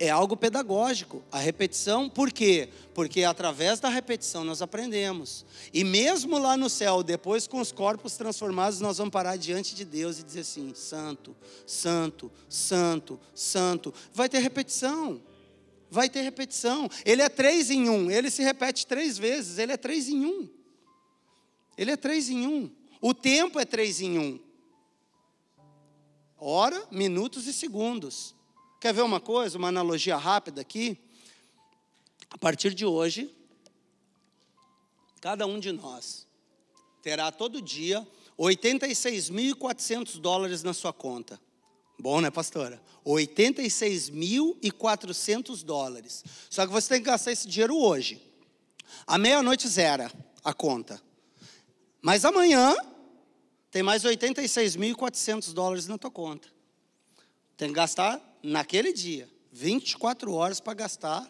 é 0.00 0.08
algo 0.08 0.34
pedagógico. 0.34 1.22
A 1.30 1.38
repetição, 1.38 2.08
por 2.08 2.32
quê? 2.32 2.70
Porque 2.94 3.22
através 3.22 3.78
da 3.78 3.90
repetição 3.90 4.42
nós 4.42 4.62
aprendemos. 4.62 5.44
E 5.74 5.84
mesmo 5.84 6.38
lá 6.38 6.56
no 6.56 6.70
céu, 6.70 7.02
depois 7.02 7.46
com 7.46 7.60
os 7.60 7.70
corpos 7.70 8.16
transformados, 8.16 8.80
nós 8.80 8.96
vamos 8.96 9.12
parar 9.12 9.36
diante 9.36 9.74
de 9.74 9.84
Deus 9.84 10.18
e 10.18 10.22
dizer 10.22 10.40
assim: 10.40 10.72
Santo, 10.74 11.36
Santo, 11.66 12.32
Santo, 12.48 13.20
Santo. 13.34 13.92
Vai 14.14 14.30
ter 14.30 14.38
repetição. 14.38 15.20
Vai 15.90 16.08
ter 16.08 16.22
repetição. 16.22 16.88
Ele 17.04 17.20
é 17.20 17.28
três 17.28 17.70
em 17.70 17.90
um. 17.90 18.10
Ele 18.10 18.30
se 18.30 18.42
repete 18.42 18.86
três 18.86 19.18
vezes. 19.18 19.58
Ele 19.58 19.72
é 19.72 19.76
três 19.76 20.08
em 20.08 20.24
um. 20.24 20.48
Ele 21.76 21.90
é 21.90 21.96
três 21.96 22.30
em 22.30 22.46
um. 22.46 22.70
O 23.02 23.12
tempo 23.12 23.60
é 23.60 23.66
três 23.66 24.00
em 24.00 24.18
um. 24.18 24.40
Hora, 26.38 26.86
minutos 26.90 27.46
e 27.46 27.52
segundos. 27.52 28.34
Quer 28.80 28.92
ver 28.94 29.02
uma 29.02 29.20
coisa, 29.20 29.58
uma 29.58 29.68
analogia 29.68 30.16
rápida 30.16 30.62
aqui? 30.62 30.98
A 32.30 32.38
partir 32.38 32.72
de 32.72 32.86
hoje, 32.86 33.30
cada 35.20 35.46
um 35.46 35.60
de 35.60 35.70
nós 35.70 36.26
terá 37.02 37.30
todo 37.30 37.60
dia 37.60 38.08
86.400 38.38 40.18
dólares 40.18 40.62
na 40.62 40.72
sua 40.72 40.94
conta. 40.94 41.38
Bom, 41.98 42.22
né, 42.22 42.30
pastora? 42.30 42.82
86.400 43.04 45.62
dólares. 45.62 46.24
Só 46.48 46.66
que 46.66 46.72
você 46.72 46.88
tem 46.88 47.02
que 47.02 47.10
gastar 47.10 47.32
esse 47.32 47.46
dinheiro 47.46 47.76
hoje. 47.76 48.18
À 49.06 49.18
meia-noite 49.18 49.68
zera 49.68 50.10
a 50.42 50.54
conta. 50.54 50.98
Mas 52.00 52.24
amanhã 52.24 52.74
tem 53.70 53.82
mais 53.82 54.04
86.400 54.04 55.52
dólares 55.52 55.86
na 55.86 55.98
tua 55.98 56.10
conta. 56.10 56.48
Tem 57.58 57.68
que 57.68 57.74
gastar 57.74 58.29
naquele 58.42 58.92
dia, 58.92 59.28
24 59.52 60.32
horas 60.32 60.58
para 60.60 60.74
gastar 60.74 61.28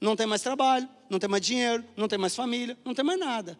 Não 0.00 0.16
tem 0.16 0.26
mais 0.26 0.42
trabalho, 0.42 0.88
não 1.08 1.18
tem 1.18 1.28
mais 1.28 1.46
dinheiro, 1.46 1.84
não 1.96 2.08
tem 2.08 2.18
mais 2.18 2.34
família, 2.34 2.76
não 2.84 2.92
tem 2.92 3.04
mais 3.04 3.20
nada. 3.20 3.58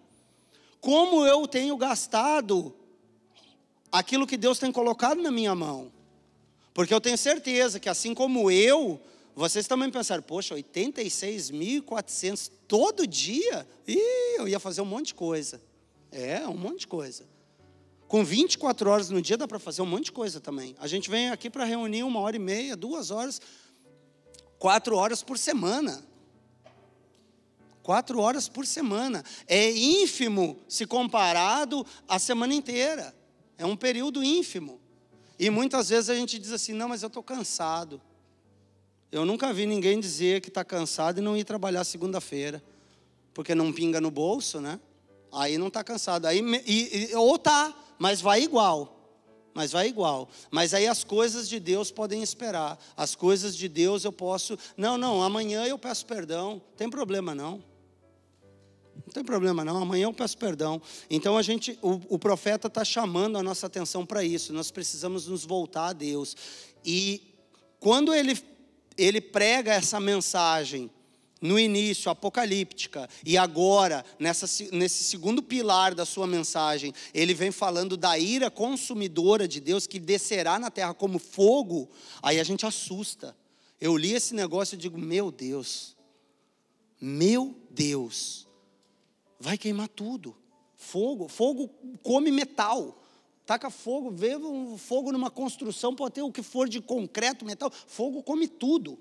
Como 0.81 1.25
eu 1.25 1.47
tenho 1.47 1.77
gastado 1.77 2.75
aquilo 3.99 4.27
que 4.27 4.37
Deus 4.37 4.59
tem 4.59 4.71
colocado 4.71 5.23
na 5.23 5.31
minha 5.31 5.55
mão. 5.55 5.91
Porque 6.75 6.93
eu 6.93 7.01
tenho 7.01 7.17
certeza 7.17 7.81
que 7.81 7.89
assim 7.89 8.13
como 8.15 8.51
eu, 8.51 9.01
vocês 9.35 9.67
também 9.67 9.91
pensaram, 9.91 10.23
poxa, 10.23 10.55
86.400 10.55 12.51
todo 12.69 13.07
dia? 13.07 13.67
Ih, 13.89 14.37
eu 14.37 14.47
ia 14.47 14.61
fazer 14.61 14.83
um 14.83 14.85
monte 14.85 15.07
de 15.07 15.15
coisa. 15.15 15.63
É, 16.13 16.47
um 16.47 16.57
monte 16.57 16.81
de 16.81 16.87
coisa. 16.87 17.25
Com 18.07 18.23
24 18.23 18.91
horas 18.91 19.09
no 19.09 19.23
dia 19.23 19.39
dá 19.39 19.49
para 19.49 19.59
fazer 19.59 19.81
um 19.81 19.87
monte 19.87 20.05
de 20.07 20.13
coisa 20.13 20.41
também. 20.41 20.77
A 20.79 20.87
gente 20.87 21.09
vem 21.09 21.31
aqui 21.31 21.49
para 21.49 21.65
reunir 21.65 22.03
uma 22.03 22.21
hora 22.21 22.37
e 22.37 22.39
meia, 22.39 22.77
duas 22.77 23.11
horas, 23.11 23.41
quatro 24.59 24.95
horas 24.97 25.23
por 25.23 25.39
semana. 25.39 26.05
Quatro 27.83 28.21
horas 28.21 28.49
por 28.49 28.67
semana. 28.67 29.25
É 29.47 29.71
ínfimo 29.71 30.59
se 30.69 30.85
comparado 30.87 31.87
à 32.07 32.19
semana 32.19 32.53
inteira. 32.53 33.15
É 33.59 33.65
um 33.65 33.77
período 33.77 34.23
ínfimo. 34.23 34.81
E 35.39 35.51
muitas 35.51 35.89
vezes 35.89 36.11
a 36.11 36.15
gente 36.15 36.39
diz 36.39 36.53
assim: 36.53 36.73
não, 36.73 36.89
mas 36.89 37.03
eu 37.03 37.09
estou 37.09 37.23
cansado. 37.23 38.01
Eu 39.11 39.25
nunca 39.25 39.53
vi 39.53 39.67
ninguém 39.67 40.01
dizer 40.01 40.41
que 40.41 40.49
está 40.49 40.65
cansado 40.65 41.19
e 41.19 41.23
não 41.23 41.37
ir 41.37 41.45
trabalhar 41.45 41.85
segunda-feira, 41.85 42.63
porque 43.33 43.55
não 43.55 43.73
pinga 43.73 44.01
no 44.01 44.11
bolso, 44.11 44.61
né? 44.61 44.81
Aí 45.33 45.59
não 45.59 45.69
está 45.69 45.85
cansado. 45.85 46.27
Aí, 46.27 46.41
e, 46.67 47.11
e, 47.11 47.15
ou 47.15 47.39
tá, 47.39 47.75
mas 47.99 48.21
vai 48.21 48.43
igual. 48.43 48.93
mas 49.55 49.73
vai 49.73 49.89
igual. 49.89 50.29
Mas 50.51 50.75
aí 50.75 50.87
as 50.87 51.03
coisas 51.03 51.49
de 51.49 51.59
Deus 51.59 51.91
podem 51.91 52.23
esperar. 52.23 52.79
As 52.95 53.15
coisas 53.15 53.57
de 53.57 53.69
Deus 53.69 54.05
eu 54.05 54.13
posso. 54.13 54.59
Não, 54.77 54.99
não, 54.99 55.23
amanhã 55.23 55.65
eu 55.65 55.79
peço 55.79 56.05
perdão. 56.05 56.61
Tem 56.77 56.91
problema 56.91 57.35
não. 57.35 57.63
Não 59.05 59.13
tem 59.13 59.25
problema 59.25 59.65
não, 59.65 59.83
amanhã 59.83 60.05
eu 60.05 60.13
peço 60.13 60.39
perdão. 60.39 60.81
Então 61.11 61.37
a 61.37 61.43
gente, 61.43 61.79
o, 61.83 62.01
o 62.15 62.19
profeta 62.19 62.69
está 62.69 62.85
chamando 62.85 63.37
a 63.37 63.43
nossa 63.43 63.67
atenção 63.67 64.07
para 64.07 64.25
isso. 64.25 64.53
Nós 64.53 64.71
precisamos 64.71 65.27
nos 65.27 65.45
voltar 65.45 65.89
a 65.89 65.93
Deus. 65.93 66.37
E 66.85 67.23
quando 67.79 68.15
ele, 68.15 68.39
ele 68.97 69.21
prega 69.21 69.73
essa 69.73 70.01
mensagem 70.01 70.91
no 71.41 71.59
início, 71.59 72.11
apocalíptica, 72.11 73.09
e 73.25 73.37
agora, 73.37 74.05
nessa, 74.19 74.47
nesse 74.73 75.05
segundo 75.05 75.43
pilar 75.43 75.95
da 75.95 76.07
sua 76.07 76.27
mensagem, 76.27 76.95
ele 77.13 77.35
vem 77.35 77.51
falando 77.51 77.97
da 77.97 78.19
ira 78.19 78.51
consumidora 78.51 79.47
de 79.47 79.61
Deus 79.61 79.87
que 79.87 79.99
descerá 79.99 80.59
na 80.59 80.71
terra 80.71 80.95
como 80.95 81.19
fogo, 81.19 81.91
aí 82.23 82.41
a 82.41 82.45
gente 82.45 82.65
assusta. 82.65 83.37
Eu 83.81 83.97
li 83.97 84.13
esse 84.13 84.35
negócio 84.35 84.75
e 84.75 84.79
digo: 84.79 84.99
meu 84.99 85.31
Deus, 85.31 85.95
meu 87.01 87.55
Deus, 87.71 88.46
vai 89.39 89.57
queimar 89.57 89.89
tudo. 89.89 90.37
Fogo, 90.77 91.29
fogo 91.29 91.69
come 92.03 92.31
metal. 92.31 93.03
Taca 93.47 93.71
fogo, 93.71 94.11
vê 94.11 94.37
um 94.37 94.77
fogo 94.77 95.13
numa 95.13 95.31
construção, 95.31 95.95
pode 95.95 96.15
ter 96.15 96.23
o 96.23 96.33
que 96.33 96.43
for 96.43 96.69
de 96.69 96.81
concreto, 96.81 97.45
metal, 97.45 97.71
fogo 97.71 98.23
come 98.23 98.49
tudo. 98.49 98.99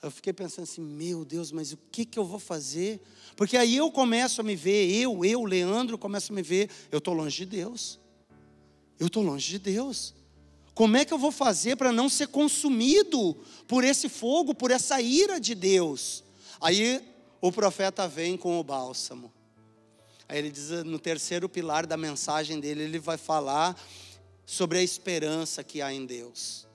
Eu 0.00 0.10
fiquei 0.10 0.32
pensando 0.32 0.64
assim, 0.64 0.80
meu 0.80 1.24
Deus, 1.24 1.50
mas 1.50 1.72
o 1.72 1.78
que, 1.90 2.04
que 2.04 2.18
eu 2.18 2.24
vou 2.24 2.38
fazer? 2.38 3.02
Porque 3.34 3.56
aí 3.56 3.74
eu 3.74 3.90
começo 3.90 4.40
a 4.40 4.44
me 4.44 4.54
ver, 4.54 4.88
eu, 4.94 5.24
eu, 5.24 5.42
Leandro, 5.44 5.98
começo 5.98 6.32
a 6.32 6.36
me 6.36 6.42
ver, 6.42 6.70
eu 6.92 6.98
estou 6.98 7.14
longe 7.14 7.38
de 7.38 7.46
Deus. 7.46 7.98
Eu 9.00 9.08
estou 9.08 9.22
longe 9.22 9.48
de 9.48 9.58
Deus. 9.58 10.14
Como 10.74 10.96
é 10.96 11.04
que 11.04 11.12
eu 11.12 11.18
vou 11.18 11.32
fazer 11.32 11.76
para 11.76 11.90
não 11.90 12.08
ser 12.08 12.28
consumido 12.28 13.36
por 13.66 13.82
esse 13.82 14.08
fogo, 14.08 14.54
por 14.54 14.70
essa 14.70 15.00
ira 15.00 15.40
de 15.40 15.54
Deus? 15.54 16.22
Aí 16.60 17.00
o 17.46 17.52
profeta 17.52 18.08
vem 18.08 18.38
com 18.38 18.58
o 18.58 18.64
bálsamo. 18.64 19.30
Aí 20.26 20.38
ele 20.38 20.50
diz 20.50 20.70
no 20.82 20.98
terceiro 20.98 21.46
pilar 21.46 21.86
da 21.86 21.94
mensagem 21.94 22.58
dele, 22.58 22.84
ele 22.84 22.98
vai 22.98 23.18
falar 23.18 23.78
sobre 24.46 24.78
a 24.78 24.82
esperança 24.82 25.62
que 25.62 25.82
há 25.82 25.92
em 25.92 26.06
Deus. 26.06 26.66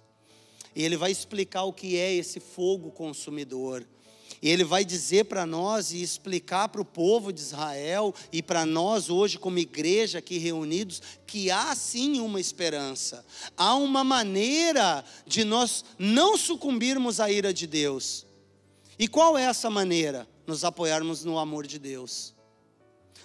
E 0.76 0.84
ele 0.84 0.96
vai 0.96 1.12
explicar 1.12 1.64
o 1.64 1.74
que 1.74 1.98
é 1.98 2.14
esse 2.14 2.40
fogo 2.40 2.92
consumidor. 2.92 3.84
E 4.44 4.48
ele 4.48 4.64
vai 4.64 4.86
dizer 4.86 5.26
para 5.26 5.44
nós 5.44 5.92
e 5.92 6.04
explicar 6.04 6.70
para 6.70 6.82
o 6.82 6.86
povo 6.86 7.34
de 7.34 7.42
Israel 7.42 8.14
e 8.32 8.44
para 8.44 8.64
nós 8.64 9.10
hoje, 9.10 9.40
como 9.40 9.58
igreja 9.58 10.20
aqui 10.20 10.38
reunidos, 10.38 11.02
que 11.26 11.50
há 11.50 11.74
sim 11.74 12.20
uma 12.20 12.40
esperança. 12.40 13.26
Há 13.58 13.74
uma 13.74 14.04
maneira 14.04 15.04
de 15.26 15.44
nós 15.44 15.84
não 15.98 16.38
sucumbirmos 16.38 17.20
à 17.20 17.32
ira 17.32 17.52
de 17.52 17.66
Deus. 17.66 18.24
E 19.00 19.08
qual 19.08 19.36
é 19.36 19.46
essa 19.46 19.68
maneira? 19.68 20.28
Nos 20.50 20.64
apoiarmos 20.64 21.24
no 21.24 21.38
amor 21.38 21.68
de 21.68 21.78
Deus, 21.78 22.34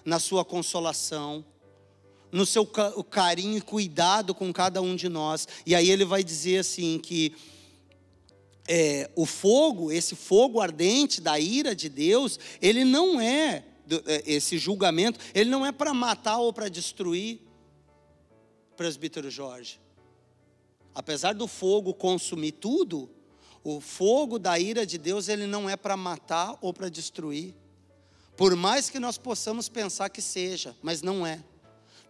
na 0.04 0.18
Sua 0.18 0.44
consolação, 0.44 1.42
no 2.30 2.44
seu 2.44 2.66
carinho 2.66 3.56
e 3.56 3.62
cuidado 3.62 4.34
com 4.34 4.52
cada 4.52 4.82
um 4.82 4.94
de 4.94 5.08
nós. 5.08 5.48
E 5.64 5.74
aí 5.74 5.88
ele 5.88 6.04
vai 6.04 6.22
dizer 6.22 6.58
assim 6.58 6.98
que 6.98 7.34
é, 8.68 9.10
o 9.16 9.24
fogo, 9.24 9.90
esse 9.90 10.14
fogo 10.14 10.60
ardente 10.60 11.22
da 11.22 11.40
ira 11.40 11.74
de 11.74 11.88
Deus, 11.88 12.38
ele 12.60 12.84
não 12.84 13.18
é, 13.18 13.64
é 14.04 14.22
esse 14.26 14.58
julgamento, 14.58 15.18
ele 15.34 15.48
não 15.48 15.64
é 15.64 15.72
para 15.72 15.94
matar 15.94 16.36
ou 16.40 16.52
para 16.52 16.68
destruir, 16.68 17.40
presbítero 18.76 19.30
Jorge. 19.30 19.80
Apesar 20.94 21.32
do 21.32 21.48
fogo 21.48 21.94
consumir 21.94 22.52
tudo, 22.52 23.08
o 23.64 23.80
fogo 23.80 24.38
da 24.38 24.58
ira 24.58 24.84
de 24.84 24.98
Deus, 24.98 25.28
ele 25.28 25.46
não 25.46 25.68
é 25.68 25.76
para 25.76 25.96
matar 25.96 26.56
ou 26.60 26.72
para 26.72 26.90
destruir. 26.90 27.54
Por 28.36 28.54
mais 28.54 28.90
que 28.90 29.00
nós 29.00 29.16
possamos 29.16 29.70
pensar 29.70 30.10
que 30.10 30.20
seja, 30.20 30.76
mas 30.82 31.00
não 31.00 31.26
é. 31.26 31.42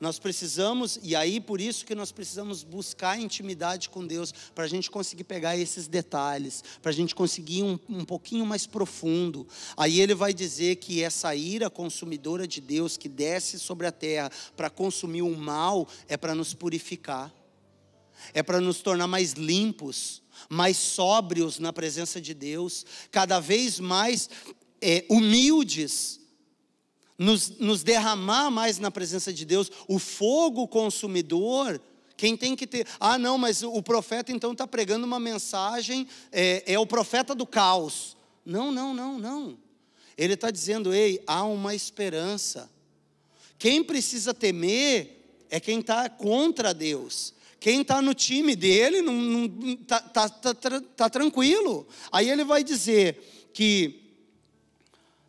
Nós 0.00 0.18
precisamos, 0.18 0.98
e 1.02 1.14
aí 1.14 1.40
por 1.40 1.60
isso 1.60 1.86
que 1.86 1.94
nós 1.94 2.10
precisamos 2.10 2.64
buscar 2.64 3.18
intimidade 3.18 3.88
com 3.88 4.04
Deus, 4.04 4.34
para 4.52 4.64
a 4.64 4.68
gente 4.68 4.90
conseguir 4.90 5.22
pegar 5.22 5.56
esses 5.56 5.86
detalhes, 5.86 6.64
para 6.82 6.90
a 6.90 6.94
gente 6.94 7.14
conseguir 7.14 7.62
um, 7.62 7.78
um 7.88 8.04
pouquinho 8.04 8.44
mais 8.44 8.66
profundo. 8.66 9.46
Aí 9.76 10.00
ele 10.00 10.14
vai 10.14 10.34
dizer 10.34 10.76
que 10.76 11.02
essa 11.02 11.34
ira 11.36 11.70
consumidora 11.70 12.46
de 12.48 12.60
Deus 12.60 12.96
que 12.96 13.08
desce 13.08 13.60
sobre 13.60 13.86
a 13.86 13.92
terra 13.92 14.30
para 14.56 14.68
consumir 14.68 15.22
o 15.22 15.36
mal 15.36 15.86
é 16.08 16.16
para 16.16 16.34
nos 16.34 16.52
purificar, 16.52 17.32
é 18.32 18.42
para 18.42 18.60
nos 18.60 18.80
tornar 18.80 19.06
mais 19.06 19.34
limpos, 19.34 20.23
mais 20.48 20.76
sóbrios 20.76 21.58
na 21.58 21.72
presença 21.72 22.20
de 22.20 22.34
Deus, 22.34 22.84
cada 23.10 23.40
vez 23.40 23.78
mais 23.80 24.28
é, 24.80 25.04
humildes 25.08 26.20
nos, 27.18 27.50
nos 27.58 27.82
derramar 27.82 28.50
mais 28.50 28.78
na 28.78 28.90
presença 28.90 29.32
de 29.32 29.44
Deus, 29.44 29.70
o 29.88 29.98
fogo 29.98 30.66
consumidor. 30.66 31.80
Quem 32.16 32.36
tem 32.36 32.54
que 32.54 32.66
ter. 32.66 32.86
Ah, 33.00 33.18
não, 33.18 33.36
mas 33.36 33.62
o 33.62 33.82
profeta 33.82 34.30
então 34.30 34.52
está 34.52 34.66
pregando 34.66 35.06
uma 35.06 35.18
mensagem, 35.18 36.06
é, 36.30 36.62
é, 36.72 36.78
o 36.78 36.86
profeta 36.86 37.34
do 37.34 37.46
caos. 37.46 38.16
Não, 38.44 38.70
não, 38.70 38.94
não, 38.94 39.18
não. 39.18 39.58
Ele 40.16 40.34
está 40.34 40.50
dizendo, 40.50 40.94
ei, 40.94 41.22
há 41.26 41.44
uma 41.44 41.74
esperança. 41.74 42.70
Quem 43.58 43.82
precisa 43.82 44.32
temer 44.32 45.44
é 45.50 45.58
quem 45.58 45.80
está 45.80 46.08
contra 46.08 46.72
Deus. 46.72 47.33
Quem 47.64 47.80
está 47.80 48.02
no 48.02 48.12
time 48.12 48.54
dele 48.54 49.00
não 49.00 49.46
está 49.72 49.98
tá, 49.98 50.28
tá, 50.28 50.52
tá, 50.52 50.82
tá 50.94 51.08
tranquilo. 51.08 51.88
Aí 52.12 52.28
ele 52.28 52.44
vai 52.44 52.62
dizer 52.62 53.48
que 53.54 54.02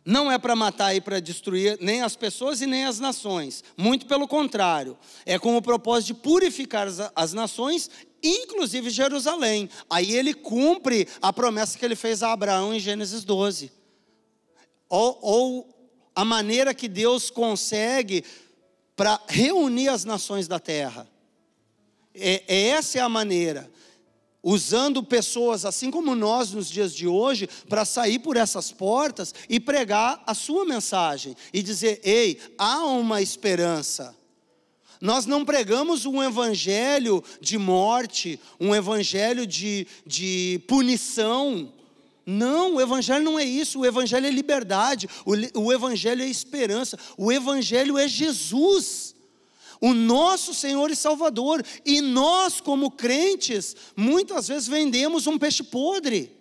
não 0.04 0.30
é 0.30 0.36
para 0.36 0.54
matar 0.54 0.94
e 0.94 1.00
para 1.00 1.18
destruir 1.18 1.78
nem 1.80 2.02
as 2.02 2.14
pessoas 2.14 2.60
e 2.60 2.66
nem 2.66 2.84
as 2.84 3.00
nações. 3.00 3.64
Muito 3.74 4.04
pelo 4.04 4.28
contrário. 4.28 4.98
É 5.24 5.38
com 5.38 5.56
o 5.56 5.62
propósito 5.62 6.08
de 6.08 6.14
purificar 6.20 6.86
as, 6.86 7.10
as 7.16 7.32
nações, 7.32 7.88
inclusive 8.22 8.90
Jerusalém. 8.90 9.70
Aí 9.88 10.14
ele 10.14 10.34
cumpre 10.34 11.08
a 11.22 11.32
promessa 11.32 11.78
que 11.78 11.86
ele 11.86 11.96
fez 11.96 12.22
a 12.22 12.32
Abraão 12.32 12.74
em 12.74 12.78
Gênesis 12.78 13.24
12. 13.24 13.72
Ou, 14.90 15.18
ou 15.22 15.90
a 16.14 16.22
maneira 16.22 16.74
que 16.74 16.86
Deus 16.86 17.30
consegue 17.30 18.22
para 18.94 19.18
reunir 19.26 19.88
as 19.88 20.04
nações 20.04 20.46
da 20.46 20.58
terra. 20.58 21.15
É, 22.18 22.44
é, 22.46 22.68
essa 22.68 22.98
é 22.98 23.00
a 23.00 23.08
maneira. 23.08 23.70
Usando 24.42 25.02
pessoas 25.02 25.64
assim 25.64 25.90
como 25.90 26.14
nós 26.14 26.52
nos 26.52 26.70
dias 26.70 26.94
de 26.94 27.06
hoje 27.06 27.48
para 27.68 27.84
sair 27.84 28.20
por 28.20 28.36
essas 28.36 28.70
portas 28.70 29.34
e 29.48 29.58
pregar 29.58 30.22
a 30.24 30.34
sua 30.34 30.64
mensagem 30.64 31.36
e 31.52 31.62
dizer: 31.62 32.00
ei, 32.04 32.38
há 32.56 32.84
uma 32.84 33.20
esperança. 33.20 34.14
Nós 35.00 35.26
não 35.26 35.44
pregamos 35.44 36.06
um 36.06 36.22
evangelho 36.22 37.22
de 37.40 37.58
morte, 37.58 38.40
um 38.58 38.74
evangelho 38.74 39.46
de, 39.46 39.86
de 40.06 40.60
punição. 40.66 41.72
Não, 42.28 42.74
o 42.74 42.80
Evangelho 42.80 43.24
não 43.24 43.38
é 43.38 43.44
isso, 43.44 43.78
o 43.78 43.86
Evangelho 43.86 44.26
é 44.26 44.30
liberdade, 44.30 45.08
o, 45.24 45.60
o 45.60 45.72
Evangelho 45.72 46.24
é 46.24 46.26
esperança, 46.26 46.98
o 47.16 47.30
Evangelho 47.30 47.96
é 47.96 48.08
Jesus 48.08 49.15
o 49.80 49.92
nosso 49.92 50.54
Senhor 50.54 50.90
e 50.90 50.96
Salvador. 50.96 51.64
E 51.84 52.00
nós, 52.00 52.60
como 52.60 52.90
crentes, 52.90 53.74
muitas 53.96 54.48
vezes 54.48 54.68
vendemos 54.68 55.26
um 55.26 55.38
peixe 55.38 55.62
podre. 55.62 56.36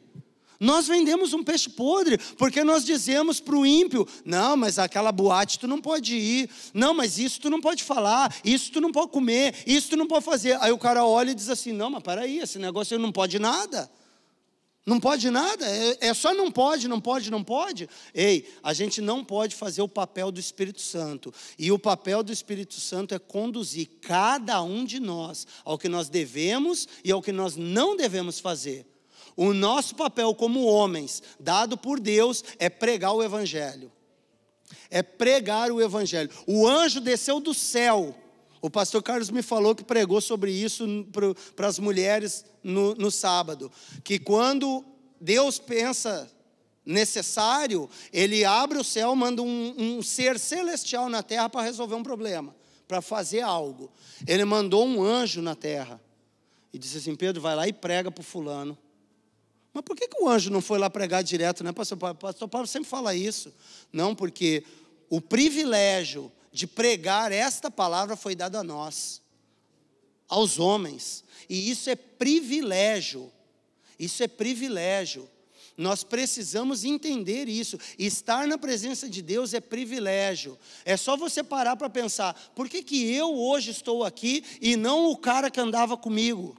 Nós 0.59 0.87
vendemos 0.87 1.33
um 1.33 1.43
peixe 1.43 1.69
podre, 1.69 2.17
porque 2.37 2.63
nós 2.63 2.85
dizemos 2.85 3.39
para 3.39 3.55
o 3.55 3.65
ímpio: 3.65 4.07
não, 4.23 4.55
mas 4.55 4.79
aquela 4.79 5.11
boate 5.11 5.59
tu 5.59 5.67
não 5.67 5.81
pode 5.81 6.15
ir, 6.15 6.49
não, 6.73 6.93
mas 6.93 7.17
isso 7.19 7.41
tu 7.41 7.49
não 7.49 7.59
pode 7.59 7.83
falar, 7.83 8.33
isso 8.43 8.71
tu 8.71 8.79
não 8.79 8.91
pode 8.91 9.11
comer, 9.11 9.55
isso 9.67 9.89
tu 9.89 9.97
não 9.97 10.07
pode 10.07 10.23
fazer. 10.23 10.57
Aí 10.61 10.71
o 10.71 10.77
cara 10.77 11.05
olha 11.05 11.31
e 11.31 11.35
diz 11.35 11.49
assim: 11.49 11.71
não, 11.71 11.89
mas 11.89 12.03
peraí, 12.03 12.39
esse 12.39 12.57
negócio 12.57 12.97
não 12.97 13.11
pode 13.11 13.37
nada. 13.37 13.89
Não 14.85 14.99
pode 14.99 15.31
nada, 15.31 15.65
é, 15.67 15.97
é, 15.99 16.13
só 16.13 16.31
não 16.31 16.51
pode, 16.51 16.87
não 16.87 17.01
pode, 17.01 17.31
não 17.31 17.43
pode. 17.43 17.89
Ei, 18.13 18.47
a 18.61 18.71
gente 18.71 19.01
não 19.01 19.25
pode 19.25 19.55
fazer 19.55 19.81
o 19.81 19.87
papel 19.87 20.31
do 20.31 20.39
Espírito 20.39 20.79
Santo. 20.79 21.33
E 21.57 21.71
o 21.71 21.79
papel 21.79 22.21
do 22.21 22.31
Espírito 22.31 22.75
Santo 22.75 23.15
é 23.15 23.19
conduzir 23.19 23.87
cada 24.01 24.61
um 24.61 24.85
de 24.85 24.99
nós 24.99 25.47
ao 25.63 25.79
que 25.79 25.89
nós 25.89 26.07
devemos 26.07 26.87
e 27.03 27.11
ao 27.11 27.21
que 27.21 27.31
nós 27.31 27.55
não 27.55 27.95
devemos 27.95 28.39
fazer. 28.39 28.85
O 29.35 29.53
nosso 29.53 29.95
papel 29.95 30.35
como 30.35 30.65
homens, 30.65 31.23
dado 31.39 31.75
por 31.75 31.99
Deus, 31.99 32.43
é 32.59 32.69
pregar 32.69 33.13
o 33.15 33.23
Evangelho. 33.23 33.91
É 34.91 35.01
pregar 35.01 35.71
o 35.71 35.81
Evangelho. 35.81 36.29
O 36.45 36.67
anjo 36.67 37.01
desceu 37.01 37.39
do 37.39 37.55
céu 37.55 38.15
o 38.65 38.69
pastor 38.69 39.03
Carlos 39.03 39.29
me 39.29 39.43
falou 39.43 39.75
que 39.75 39.83
pregou 39.83 40.19
sobre 40.19 40.51
isso 40.51 40.87
para 41.55 41.67
as 41.67 41.77
mulheres 41.77 42.43
no, 42.63 42.95
no 42.95 43.11
sábado. 43.11 43.71
Que 44.03 44.17
quando 44.17 44.83
Deus 45.21 45.59
pensa 45.59 46.27
necessário, 46.83 47.87
ele 48.11 48.43
abre 48.43 48.79
o 48.79 48.83
céu, 48.83 49.15
manda 49.15 49.43
um, 49.43 49.75
um 49.77 50.01
ser 50.01 50.39
celestial 50.39 51.09
na 51.09 51.21
terra 51.21 51.47
para 51.47 51.61
resolver 51.61 51.93
um 51.93 52.01
problema. 52.01 52.55
para 52.87 53.03
fazer 53.03 53.41
algo. 53.41 53.91
Ele 54.25 54.43
mandou 54.43 54.83
um 54.83 55.03
anjo 55.03 55.43
na 55.43 55.53
terra 55.53 56.01
e 56.73 56.79
disse 56.79 56.97
assim: 56.97 57.15
Pedro, 57.15 57.43
vai 57.43 57.55
lá 57.55 57.67
e 57.67 57.73
prega 57.73 58.09
para 58.09 58.21
o 58.21 58.25
fulano. 58.25 58.75
Mas 59.71 59.83
por 59.83 59.95
que, 59.95 60.07
que 60.07 60.23
o 60.23 60.27
anjo 60.27 60.49
não 60.49 60.61
foi 60.61 60.79
lá 60.79 60.89
pregar 60.89 61.23
direto, 61.23 61.63
né? 61.63 61.71
Pastor 61.71 61.99
Paulo, 61.99 62.15
Pastor 62.15 62.47
Paulo 62.47 62.65
sempre 62.65 62.89
fala 62.89 63.13
isso. 63.13 63.53
Não, 63.93 64.15
porque 64.15 64.63
o 65.07 65.21
privilégio 65.21 66.31
de 66.55 66.65
pregar 66.65 67.33
esta 67.33 67.69
palavra 67.69 68.15
foi 68.15 68.33
dado 68.33 68.55
a 68.55 68.63
nós, 68.63 69.21
aos 70.25 70.57
homens. 70.57 71.21
E 71.49 71.69
isso 71.69 71.89
é 71.89 71.97
privilégio. 71.97 73.29
Isso 73.99 74.23
é 74.23 74.27
privilégio. 74.27 75.29
Nós 75.77 76.01
precisamos 76.01 76.85
entender 76.85 77.49
isso. 77.49 77.77
Estar 77.99 78.47
na 78.47 78.57
presença 78.57 79.09
de 79.09 79.21
Deus 79.21 79.53
é 79.53 79.59
privilégio. 79.59 80.57
É 80.85 80.95
só 80.95 81.17
você 81.17 81.43
parar 81.43 81.75
para 81.75 81.89
pensar: 81.89 82.33
por 82.55 82.69
que, 82.69 82.81
que 82.81 83.13
eu 83.13 83.35
hoje 83.35 83.71
estou 83.71 84.05
aqui 84.05 84.41
e 84.61 84.77
não 84.77 85.11
o 85.11 85.17
cara 85.17 85.51
que 85.51 85.59
andava 85.59 85.97
comigo? 85.97 86.55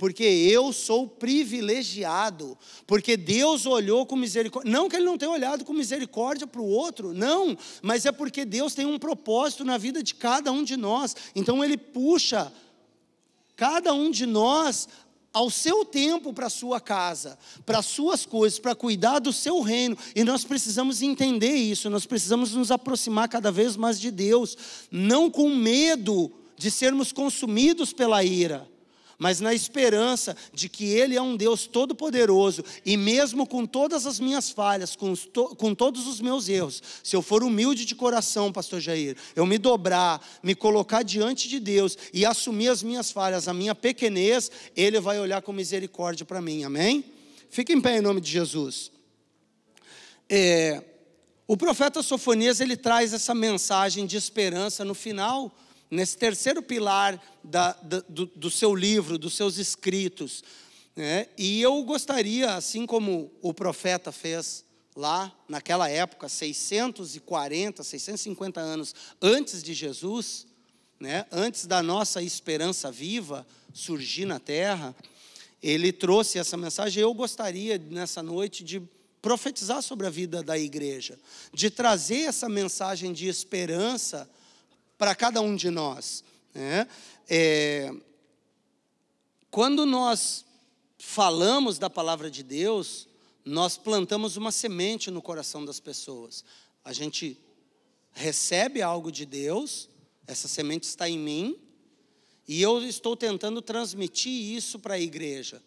Porque 0.00 0.24
eu 0.24 0.72
sou 0.72 1.06
privilegiado, 1.06 2.56
porque 2.86 3.18
Deus 3.18 3.66
olhou 3.66 4.06
com 4.06 4.16
misericórdia. 4.16 4.72
Não 4.72 4.88
que 4.88 4.96
Ele 4.96 5.04
não 5.04 5.18
tenha 5.18 5.30
olhado 5.30 5.62
com 5.62 5.74
misericórdia 5.74 6.46
para 6.46 6.62
o 6.62 6.66
outro, 6.66 7.12
não, 7.12 7.54
mas 7.82 8.06
é 8.06 8.10
porque 8.10 8.46
Deus 8.46 8.72
tem 8.72 8.86
um 8.86 8.98
propósito 8.98 9.62
na 9.62 9.76
vida 9.76 10.02
de 10.02 10.14
cada 10.14 10.50
um 10.50 10.64
de 10.64 10.74
nós. 10.74 11.14
Então 11.36 11.62
Ele 11.62 11.76
puxa 11.76 12.50
cada 13.54 13.92
um 13.92 14.10
de 14.10 14.24
nós 14.24 14.88
ao 15.34 15.50
seu 15.50 15.84
tempo 15.84 16.32
para 16.32 16.46
a 16.46 16.50
sua 16.50 16.80
casa, 16.80 17.38
para 17.66 17.80
as 17.80 17.86
suas 17.86 18.24
coisas, 18.24 18.58
para 18.58 18.74
cuidar 18.74 19.18
do 19.18 19.34
seu 19.34 19.60
reino. 19.60 19.98
E 20.16 20.24
nós 20.24 20.44
precisamos 20.44 21.02
entender 21.02 21.56
isso, 21.56 21.90
nós 21.90 22.06
precisamos 22.06 22.54
nos 22.54 22.70
aproximar 22.70 23.28
cada 23.28 23.52
vez 23.52 23.76
mais 23.76 24.00
de 24.00 24.10
Deus, 24.10 24.56
não 24.90 25.30
com 25.30 25.54
medo 25.54 26.32
de 26.56 26.70
sermos 26.70 27.12
consumidos 27.12 27.92
pela 27.92 28.24
ira 28.24 28.66
mas 29.20 29.38
na 29.38 29.52
esperança 29.52 30.34
de 30.50 30.66
que 30.66 30.86
Ele 30.86 31.14
é 31.14 31.20
um 31.20 31.36
Deus 31.36 31.66
todo-poderoso, 31.66 32.64
e 32.86 32.96
mesmo 32.96 33.46
com 33.46 33.66
todas 33.66 34.06
as 34.06 34.18
minhas 34.18 34.48
falhas, 34.48 34.96
com, 34.96 35.14
to, 35.14 35.54
com 35.56 35.74
todos 35.74 36.06
os 36.06 36.22
meus 36.22 36.48
erros, 36.48 36.82
se 37.04 37.14
eu 37.14 37.20
for 37.20 37.44
humilde 37.44 37.84
de 37.84 37.94
coração, 37.94 38.50
Pastor 38.50 38.80
Jair, 38.80 39.14
eu 39.36 39.44
me 39.44 39.58
dobrar, 39.58 40.26
me 40.42 40.54
colocar 40.54 41.02
diante 41.02 41.50
de 41.50 41.60
Deus 41.60 41.98
e 42.14 42.24
assumir 42.24 42.68
as 42.68 42.82
minhas 42.82 43.12
falhas, 43.12 43.46
a 43.46 43.52
minha 43.52 43.74
pequenez, 43.74 44.50
Ele 44.74 44.98
vai 44.98 45.20
olhar 45.20 45.42
com 45.42 45.52
misericórdia 45.52 46.24
para 46.24 46.40
mim, 46.40 46.64
amém? 46.64 47.04
Fique 47.50 47.74
em 47.74 47.80
pé 47.80 47.98
em 47.98 48.00
nome 48.00 48.22
de 48.22 48.30
Jesus. 48.30 48.90
É, 50.30 50.82
o 51.46 51.58
profeta 51.58 52.02
Sofonias 52.02 52.58
ele 52.60 52.76
traz 52.76 53.12
essa 53.12 53.34
mensagem 53.34 54.06
de 54.06 54.16
esperança 54.16 54.82
no 54.82 54.94
final 54.94 55.54
nesse 55.90 56.16
terceiro 56.16 56.62
pilar 56.62 57.20
da, 57.42 57.72
da, 57.82 58.00
do, 58.08 58.26
do, 58.26 58.50
seu 58.50 58.74
livro, 58.74 59.18
dos 59.18 59.34
seus 59.34 59.58
escritos. 59.58 60.44
Né? 60.94 61.26
E 61.36 61.60
eu 61.60 61.82
gostaria, 61.82 62.54
assim 62.54 62.86
como 62.86 63.30
o 63.42 63.52
profeta 63.52 64.12
fez 64.12 64.64
lá 64.94 65.34
naquela 65.48 65.88
época, 65.88 66.28
640, 66.28 67.82
650 67.82 68.60
anos 68.60 68.94
antes 69.20 69.62
de 69.62 69.74
Jesus, 69.74 70.46
né? 70.98 71.26
antes 71.32 71.66
da 71.66 71.82
nossa 71.82 72.22
esperança 72.22 72.90
viva 72.90 73.46
surgir 73.72 74.24
na 74.24 74.38
terra, 74.38 74.94
ele 75.62 75.92
trouxe 75.92 76.38
essa 76.38 76.56
mensagem. 76.56 77.02
Eu 77.02 77.12
gostaria 77.14 77.78
nessa 77.78 78.22
noite 78.22 78.62
de 78.62 78.82
profetizar 79.20 79.82
sobre 79.82 80.06
a 80.06 80.10
vida 80.10 80.42
da 80.42 80.58
igreja, 80.58 81.18
de 81.52 81.70
trazer 81.70 82.22
essa 82.22 82.48
mensagem 82.48 83.12
de 83.12 83.28
esperança 83.28 84.28
para 85.00 85.14
cada 85.14 85.40
um 85.40 85.56
de 85.56 85.70
nós. 85.70 86.22
Né? 86.54 86.86
É, 87.26 87.90
quando 89.50 89.86
nós 89.86 90.44
falamos 90.98 91.78
da 91.78 91.88
palavra 91.88 92.30
de 92.30 92.42
Deus, 92.42 93.08
nós 93.42 93.78
plantamos 93.78 94.36
uma 94.36 94.52
semente 94.52 95.10
no 95.10 95.22
coração 95.22 95.64
das 95.64 95.80
pessoas. 95.80 96.44
A 96.84 96.92
gente 96.92 97.40
recebe 98.12 98.82
algo 98.82 99.10
de 99.10 99.24
Deus, 99.24 99.88
essa 100.26 100.46
semente 100.46 100.82
está 100.82 101.08
em 101.08 101.18
mim, 101.18 101.58
e 102.46 102.60
eu 102.60 102.84
estou 102.84 103.16
tentando 103.16 103.62
transmitir 103.62 104.54
isso 104.54 104.78
para 104.78 104.96
a 104.96 105.00
igreja. 105.00 105.62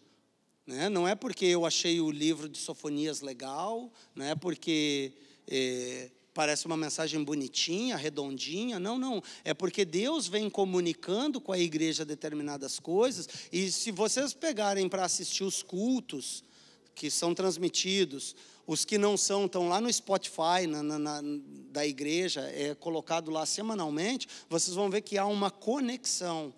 Né? 0.64 0.88
Não 0.88 1.08
é 1.08 1.16
porque 1.16 1.46
eu 1.46 1.66
achei 1.66 2.00
o 2.00 2.08
livro 2.08 2.48
de 2.48 2.58
Sofonias 2.58 3.20
legal, 3.20 3.92
não 4.14 4.26
é 4.26 4.36
porque 4.36 5.12
é, 5.48 6.12
parece 6.34 6.66
uma 6.66 6.76
mensagem 6.76 7.22
bonitinha, 7.22 7.96
redondinha. 7.96 8.80
Não, 8.80 8.98
não. 8.98 9.22
É 9.44 9.54
porque 9.54 9.84
Deus 9.84 10.26
vem 10.26 10.50
comunicando 10.50 11.40
com 11.40 11.52
a 11.52 11.58
igreja 11.58 12.04
determinadas 12.04 12.80
coisas. 12.80 13.28
E 13.52 13.70
se 13.70 13.92
vocês 13.92 14.34
pegarem 14.34 14.88
para 14.88 15.04
assistir 15.04 15.44
os 15.44 15.62
cultos 15.62 16.42
que 16.94 17.10
são 17.10 17.34
transmitidos, 17.34 18.34
os 18.66 18.84
que 18.84 18.98
não 18.98 19.16
são 19.16 19.46
estão 19.46 19.68
lá 19.68 19.80
no 19.80 19.92
Spotify 19.92 20.66
na, 20.68 20.82
na, 20.82 20.98
na, 20.98 21.20
da 21.70 21.86
igreja, 21.86 22.40
é 22.40 22.74
colocado 22.74 23.30
lá 23.30 23.46
semanalmente, 23.46 24.28
vocês 24.48 24.74
vão 24.74 24.90
ver 24.90 25.02
que 25.02 25.16
há 25.16 25.26
uma 25.26 25.50
conexão 25.50 26.52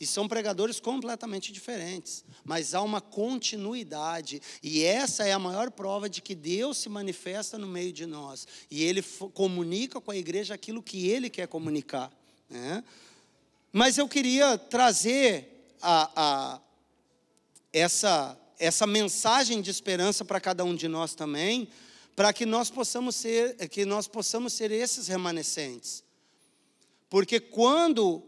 e 0.00 0.06
são 0.06 0.28
pregadores 0.28 0.78
completamente 0.78 1.52
diferentes, 1.52 2.24
mas 2.44 2.72
há 2.74 2.80
uma 2.80 3.00
continuidade, 3.00 4.40
e 4.62 4.84
essa 4.84 5.24
é 5.24 5.32
a 5.32 5.38
maior 5.38 5.70
prova 5.70 6.08
de 6.08 6.22
que 6.22 6.34
Deus 6.34 6.78
se 6.78 6.88
manifesta 6.88 7.58
no 7.58 7.66
meio 7.66 7.92
de 7.92 8.06
nós, 8.06 8.46
e 8.70 8.84
Ele 8.84 9.02
comunica 9.34 10.00
com 10.00 10.10
a 10.10 10.16
igreja 10.16 10.54
aquilo 10.54 10.82
que 10.82 11.08
Ele 11.08 11.28
quer 11.28 11.48
comunicar. 11.48 12.12
Né? 12.48 12.84
Mas 13.72 13.98
eu 13.98 14.08
queria 14.08 14.56
trazer 14.56 15.66
a, 15.82 16.10
a, 16.14 16.60
essa, 17.72 18.38
essa 18.58 18.86
mensagem 18.86 19.60
de 19.60 19.70
esperança 19.70 20.24
para 20.24 20.40
cada 20.40 20.64
um 20.64 20.74
de 20.74 20.86
nós 20.86 21.14
também, 21.14 21.68
para 22.14 22.32
que 22.32 22.46
nós 22.46 22.70
possamos 22.70 23.16
ser, 23.16 23.56
que 23.68 23.84
nós 23.84 24.06
possamos 24.06 24.52
ser 24.52 24.70
esses 24.70 25.08
remanescentes. 25.08 26.02
Porque 27.08 27.40
quando 27.40 28.27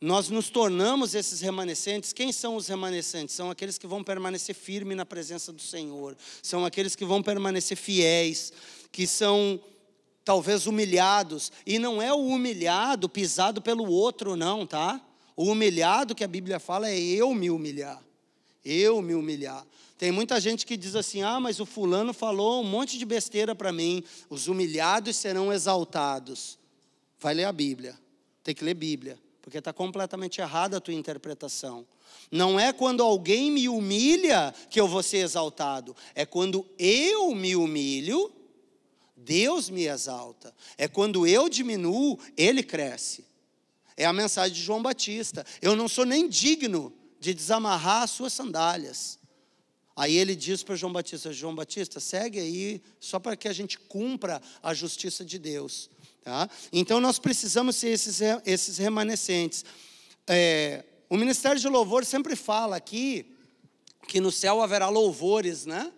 nós 0.00 0.28
nos 0.28 0.50
tornamos 0.50 1.14
esses 1.14 1.40
remanescentes. 1.40 2.12
Quem 2.12 2.30
são 2.30 2.56
os 2.56 2.68
remanescentes? 2.68 3.34
São 3.34 3.50
aqueles 3.50 3.78
que 3.78 3.86
vão 3.86 4.04
permanecer 4.04 4.54
firmes 4.54 4.96
na 4.96 5.06
presença 5.06 5.52
do 5.52 5.62
Senhor, 5.62 6.16
são 6.42 6.64
aqueles 6.64 6.94
que 6.94 7.04
vão 7.04 7.22
permanecer 7.22 7.76
fiéis, 7.76 8.52
que 8.92 9.06
são 9.06 9.60
talvez 10.24 10.66
humilhados, 10.66 11.52
e 11.64 11.78
não 11.78 12.02
é 12.02 12.12
o 12.12 12.26
humilhado 12.26 13.08
pisado 13.08 13.62
pelo 13.62 13.88
outro, 13.88 14.36
não, 14.36 14.66
tá? 14.66 15.00
O 15.36 15.44
humilhado 15.44 16.14
que 16.14 16.24
a 16.24 16.28
Bíblia 16.28 16.58
fala 16.58 16.90
é 16.90 16.98
eu 16.98 17.32
me 17.34 17.50
humilhar. 17.50 18.02
Eu 18.64 19.00
me 19.00 19.14
humilhar. 19.14 19.64
Tem 19.96 20.10
muita 20.10 20.40
gente 20.40 20.66
que 20.66 20.76
diz 20.76 20.96
assim: 20.96 21.22
ah, 21.22 21.38
mas 21.38 21.60
o 21.60 21.66
fulano 21.66 22.12
falou 22.12 22.60
um 22.60 22.68
monte 22.68 22.98
de 22.98 23.04
besteira 23.04 23.54
para 23.54 23.72
mim. 23.72 24.02
Os 24.28 24.48
humilhados 24.48 25.14
serão 25.16 25.52
exaltados. 25.52 26.58
Vai 27.18 27.34
ler 27.34 27.44
a 27.44 27.52
Bíblia. 27.52 27.96
Tem 28.42 28.54
que 28.54 28.64
ler 28.64 28.74
Bíblia 28.74 29.18
porque 29.46 29.58
está 29.58 29.72
completamente 29.72 30.40
errada 30.40 30.78
a 30.78 30.80
tua 30.80 30.92
interpretação. 30.92 31.86
Não 32.32 32.58
é 32.58 32.72
quando 32.72 33.00
alguém 33.00 33.48
me 33.48 33.68
humilha 33.68 34.52
que 34.68 34.80
eu 34.80 34.88
vou 34.88 35.04
ser 35.04 35.18
exaltado, 35.18 35.94
é 36.16 36.26
quando 36.26 36.66
eu 36.76 37.32
me 37.32 37.54
humilho, 37.54 38.32
Deus 39.16 39.70
me 39.70 39.86
exalta. 39.86 40.52
É 40.76 40.88
quando 40.88 41.28
eu 41.28 41.48
diminuo, 41.48 42.18
Ele 42.36 42.60
cresce. 42.60 43.24
É 43.96 44.04
a 44.04 44.12
mensagem 44.12 44.52
de 44.52 44.60
João 44.60 44.82
Batista. 44.82 45.46
Eu 45.62 45.76
não 45.76 45.86
sou 45.86 46.04
nem 46.04 46.28
digno 46.28 46.92
de 47.20 47.32
desamarrar 47.32 48.02
as 48.02 48.10
suas 48.10 48.32
sandálias. 48.32 49.16
Aí 49.94 50.16
ele 50.16 50.34
diz 50.34 50.64
para 50.64 50.74
João 50.74 50.92
Batista: 50.92 51.32
João 51.32 51.54
Batista, 51.54 52.00
segue 52.00 52.40
aí, 52.40 52.82
só 52.98 53.20
para 53.20 53.36
que 53.36 53.46
a 53.46 53.52
gente 53.52 53.78
cumpra 53.78 54.42
a 54.60 54.74
justiça 54.74 55.24
de 55.24 55.38
Deus. 55.38 55.88
Tá? 56.26 56.50
Então 56.72 57.00
nós 57.00 57.20
precisamos 57.20 57.76
ser 57.76 57.90
esses, 57.90 58.20
esses 58.44 58.78
remanescentes. 58.78 59.64
É, 60.26 60.84
o 61.08 61.16
Ministério 61.16 61.60
de 61.60 61.68
Louvor 61.68 62.04
sempre 62.04 62.34
fala 62.34 62.74
aqui 62.74 63.32
que 64.08 64.18
no 64.18 64.32
céu 64.32 64.60
haverá 64.60 64.88
louvores, 64.88 65.66
né? 65.66 65.92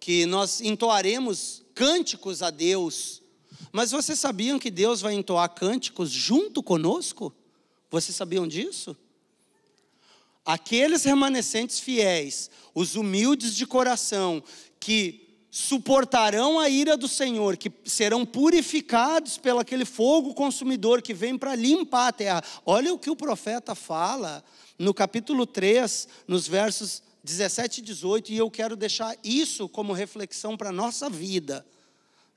Que 0.00 0.24
nós 0.24 0.62
entoaremos 0.62 1.62
cânticos 1.74 2.42
a 2.42 2.48
Deus. 2.48 3.20
Mas 3.70 3.90
vocês 3.90 4.18
sabiam 4.18 4.58
que 4.58 4.70
Deus 4.70 5.02
vai 5.02 5.12
entoar 5.12 5.54
cânticos 5.54 6.10
junto 6.10 6.62
conosco? 6.62 7.30
Vocês 7.90 8.16
sabiam 8.16 8.48
disso? 8.48 8.96
Aqueles 10.42 11.04
remanescentes 11.04 11.78
fiéis, 11.78 12.50
os 12.74 12.96
humildes 12.96 13.54
de 13.54 13.66
coração, 13.66 14.42
que 14.80 15.29
suportarão 15.50 16.60
a 16.60 16.68
ira 16.68 16.96
do 16.96 17.08
Senhor, 17.08 17.56
que 17.56 17.72
serão 17.84 18.24
purificados 18.24 19.36
pelo 19.36 19.58
aquele 19.58 19.84
fogo 19.84 20.32
consumidor 20.32 21.02
que 21.02 21.12
vem 21.12 21.36
para 21.36 21.54
limpar 21.54 22.08
a 22.08 22.12
terra. 22.12 22.44
Olha 22.64 22.94
o 22.94 22.98
que 22.98 23.10
o 23.10 23.16
profeta 23.16 23.74
fala 23.74 24.44
no 24.78 24.94
capítulo 24.94 25.44
3, 25.44 26.08
nos 26.28 26.46
versos 26.46 27.02
17 27.24 27.80
e 27.80 27.84
18, 27.84 28.32
e 28.32 28.36
eu 28.36 28.50
quero 28.50 28.76
deixar 28.76 29.16
isso 29.24 29.68
como 29.68 29.92
reflexão 29.92 30.56
para 30.56 30.70
a 30.70 30.72
nossa 30.72 31.10
vida. 31.10 31.66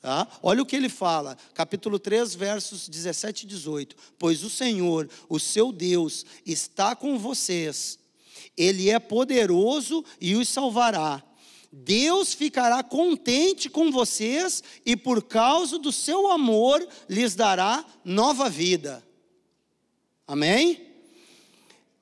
Tá? 0.01 0.28
Olha 0.41 0.61
o 0.61 0.66
que 0.66 0.76
ele 0.76 0.89
fala, 0.89 1.38
capítulo 1.53 1.97
3, 1.97 2.36
versos 2.36 2.89
17 2.89 3.43
e 3.43 3.47
18. 3.47 3.95
Pois 4.20 4.43
o 4.43 4.49
Senhor, 4.49 5.09
o 5.30 5.39
seu 5.39 5.72
Deus, 5.72 6.26
está 6.45 6.93
com 6.93 7.18
vocês, 7.18 7.97
ele 8.57 8.89
é 8.89 8.99
poderoso 8.99 10.03
e 10.20 10.36
os 10.36 10.49
salvará. 10.49 11.24
Deus 11.74 12.34
ficará 12.34 12.84
contente 12.84 13.70
com 13.70 13.92
vocês 13.92 14.64
e, 14.86 14.96
por 14.96 15.24
causa 15.24 15.80
do 15.80 15.92
seu 15.92 16.32
amor, 16.32 16.88
lhes 17.10 17.36
dará 17.36 17.84
nova 18.06 18.50
vida. 18.50 19.04
Amém? 20.28 20.88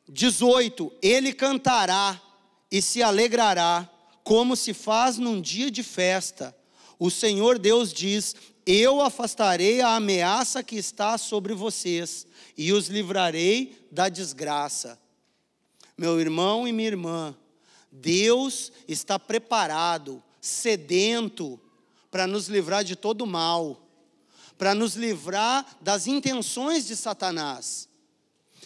18: 0.09 0.91
Ele 1.01 1.33
cantará 1.33 2.21
e 2.69 2.81
se 2.81 3.01
alegrará, 3.01 3.89
como 4.23 4.55
se 4.55 4.73
faz 4.73 5.17
num 5.17 5.41
dia 5.41 5.71
de 5.71 5.81
festa 5.81 6.55
o 7.03 7.09
Senhor 7.09 7.57
Deus 7.57 7.91
diz: 7.91 8.35
Eu 8.63 9.01
afastarei 9.01 9.81
a 9.81 9.95
ameaça 9.95 10.61
que 10.61 10.75
está 10.75 11.17
sobre 11.17 11.51
vocês 11.51 12.27
e 12.55 12.71
os 12.71 12.89
livrarei 12.89 13.87
da 13.91 14.07
desgraça. 14.07 14.99
Meu 15.97 16.21
irmão 16.21 16.67
e 16.67 16.71
minha 16.71 16.89
irmã, 16.89 17.35
Deus 17.91 18.71
está 18.87 19.19
preparado, 19.19 20.23
sedento, 20.39 21.59
para 22.09 22.25
nos 22.25 22.47
livrar 22.47 22.83
de 22.83 22.95
todo 22.95 23.25
mal, 23.25 23.87
para 24.57 24.73
nos 24.73 24.95
livrar 24.95 25.65
das 25.81 26.07
intenções 26.07 26.87
de 26.87 26.95
Satanás. 26.95 27.89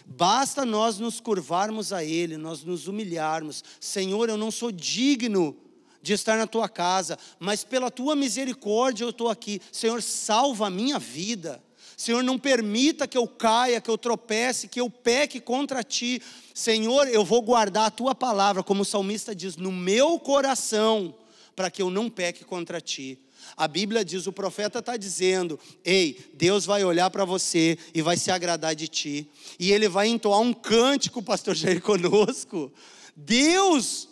Basta 0.05 0.65
nós 0.65 0.99
nos 0.99 1.19
curvarmos 1.19 1.91
a 1.91 2.03
Ele, 2.03 2.37
nós 2.37 2.63
nos 2.63 2.87
humilharmos. 2.87 3.63
Senhor, 3.79 4.29
eu 4.29 4.37
não 4.37 4.51
sou 4.51 4.71
digno 4.71 5.57
de 6.01 6.13
estar 6.13 6.37
na 6.37 6.45
tua 6.45 6.69
casa, 6.69 7.17
mas 7.39 7.63
pela 7.63 7.89
tua 7.89 8.15
misericórdia 8.15 9.03
eu 9.03 9.09
estou 9.09 9.29
aqui. 9.29 9.59
Senhor, 9.71 10.01
salva 10.03 10.67
a 10.67 10.69
minha 10.69 10.99
vida. 10.99 11.63
Senhor, 11.97 12.23
não 12.23 12.37
permita 12.37 13.07
que 13.07 13.17
eu 13.17 13.27
caia, 13.27 13.79
que 13.79 13.89
eu 13.89 13.97
tropece, 13.97 14.67
que 14.67 14.81
eu 14.81 14.89
peque 14.89 15.39
contra 15.39 15.83
ti. 15.83 16.21
Senhor, 16.53 17.07
eu 17.07 17.23
vou 17.23 17.41
guardar 17.41 17.87
a 17.87 17.91
tua 17.91 18.13
palavra, 18.13 18.63
como 18.63 18.81
o 18.81 18.85
salmista 18.85 19.33
diz, 19.33 19.55
no 19.55 19.71
meu 19.71 20.19
coração, 20.19 21.15
para 21.55 21.71
que 21.71 21.81
eu 21.81 21.89
não 21.89 22.09
peque 22.09 22.43
contra 22.43 22.81
ti. 22.81 23.19
A 23.55 23.67
Bíblia 23.67 24.03
diz, 24.03 24.27
o 24.27 24.33
profeta 24.33 24.79
está 24.79 24.97
dizendo: 24.97 25.59
Ei, 25.83 26.31
Deus 26.33 26.65
vai 26.65 26.83
olhar 26.83 27.09
para 27.09 27.23
você 27.23 27.77
e 27.93 28.01
vai 28.01 28.17
se 28.17 28.31
agradar 28.31 28.75
de 28.75 28.87
ti, 28.87 29.29
e 29.59 29.71
ele 29.71 29.87
vai 29.87 30.07
entoar 30.07 30.39
um 30.39 30.53
cântico, 30.53 31.21
pastor 31.21 31.55
Jair, 31.55 31.81
conosco. 31.81 32.71
Deus 33.15 34.09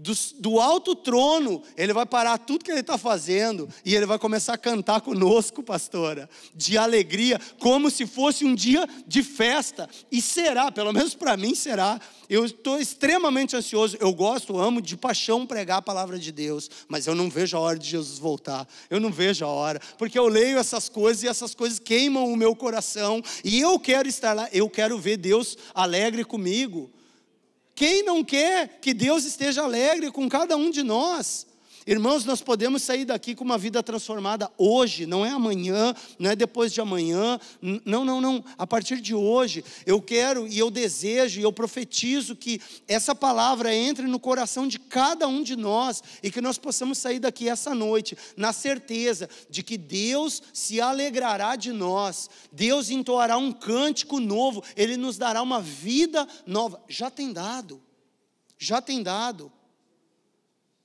do, 0.00 0.14
do, 0.38 0.58
alto 0.58 0.96
trono, 0.96 1.62
ele 1.76 1.92
vai 1.92 2.06
parar 2.06 2.38
tudo 2.38 2.64
que 2.64 2.70
ele 2.70 2.80
está 2.80 2.96
fazendo 2.96 3.68
e 3.84 3.94
ele 3.94 4.06
vai 4.06 4.18
começar 4.18 4.54
a 4.54 4.58
cantar 4.58 5.02
conosco, 5.02 5.62
pastora, 5.62 6.28
de 6.54 6.78
alegria, 6.78 7.38
como 7.58 7.90
se 7.90 8.06
fosse 8.06 8.44
um 8.44 8.54
dia 8.54 8.88
de 9.06 9.22
festa. 9.22 9.88
E 10.10 10.22
será, 10.22 10.72
pelo 10.72 10.92
menos 10.92 11.14
para 11.14 11.36
mim 11.36 11.54
será. 11.54 12.00
Eu 12.30 12.46
estou 12.46 12.80
extremamente 12.80 13.54
ansioso. 13.54 13.96
Eu 14.00 14.14
gosto, 14.14 14.58
amo 14.58 14.80
de 14.80 14.96
paixão 14.96 15.46
pregar 15.46 15.78
a 15.78 15.82
palavra 15.82 16.18
de 16.18 16.32
Deus, 16.32 16.70
mas 16.88 17.06
eu 17.06 17.14
não 17.14 17.28
vejo 17.28 17.56
a 17.56 17.60
hora 17.60 17.78
de 17.78 17.88
Jesus 17.88 18.18
voltar. 18.18 18.66
Eu 18.88 19.00
não 19.00 19.10
vejo 19.10 19.44
a 19.44 19.48
hora, 19.48 19.80
porque 19.98 20.18
eu 20.18 20.28
leio 20.28 20.58
essas 20.58 20.88
coisas 20.88 21.22
e 21.24 21.28
essas 21.28 21.54
coisas 21.54 21.78
queimam 21.78 22.32
o 22.32 22.36
meu 22.36 22.56
coração. 22.56 23.22
E 23.44 23.60
eu 23.60 23.78
quero 23.78 24.08
estar 24.08 24.32
lá, 24.32 24.48
eu 24.50 24.70
quero 24.70 24.98
ver 24.98 25.18
Deus 25.18 25.58
alegre 25.74 26.24
comigo. 26.24 26.90
Quem 27.80 28.02
não 28.02 28.22
quer 28.22 28.78
que 28.78 28.92
Deus 28.92 29.24
esteja 29.24 29.62
alegre 29.62 30.10
com 30.10 30.28
cada 30.28 30.54
um 30.54 30.70
de 30.70 30.82
nós? 30.82 31.46
Irmãos, 31.86 32.26
nós 32.26 32.42
podemos 32.42 32.82
sair 32.82 33.06
daqui 33.06 33.34
com 33.34 33.42
uma 33.42 33.56
vida 33.56 33.82
transformada 33.82 34.50
hoje, 34.58 35.06
não 35.06 35.24
é 35.24 35.30
amanhã, 35.30 35.94
não 36.18 36.30
é 36.30 36.36
depois 36.36 36.74
de 36.74 36.80
amanhã, 36.80 37.40
não, 37.86 38.04
não, 38.04 38.20
não. 38.20 38.44
A 38.58 38.66
partir 38.66 39.00
de 39.00 39.14
hoje, 39.14 39.64
eu 39.86 40.00
quero 40.00 40.46
e 40.46 40.58
eu 40.58 40.70
desejo 40.70 41.40
e 41.40 41.42
eu 41.42 41.50
profetizo 41.50 42.36
que 42.36 42.60
essa 42.86 43.14
palavra 43.14 43.74
entre 43.74 44.06
no 44.06 44.20
coração 44.20 44.68
de 44.68 44.78
cada 44.78 45.26
um 45.26 45.42
de 45.42 45.56
nós 45.56 46.02
e 46.22 46.30
que 46.30 46.42
nós 46.42 46.58
possamos 46.58 46.98
sair 46.98 47.18
daqui 47.18 47.48
essa 47.48 47.74
noite 47.74 48.16
na 48.36 48.52
certeza 48.52 49.28
de 49.48 49.62
que 49.62 49.78
Deus 49.78 50.42
se 50.52 50.82
alegrará 50.82 51.56
de 51.56 51.72
nós, 51.72 52.28
Deus 52.52 52.90
entoará 52.90 53.38
um 53.38 53.52
cântico 53.52 54.20
novo, 54.20 54.62
Ele 54.76 54.98
nos 54.98 55.16
dará 55.16 55.40
uma 55.40 55.62
vida 55.62 56.28
nova. 56.46 56.82
Já 56.88 57.10
tem 57.10 57.32
dado, 57.32 57.80
já 58.58 58.82
tem 58.82 59.02
dado. 59.02 59.50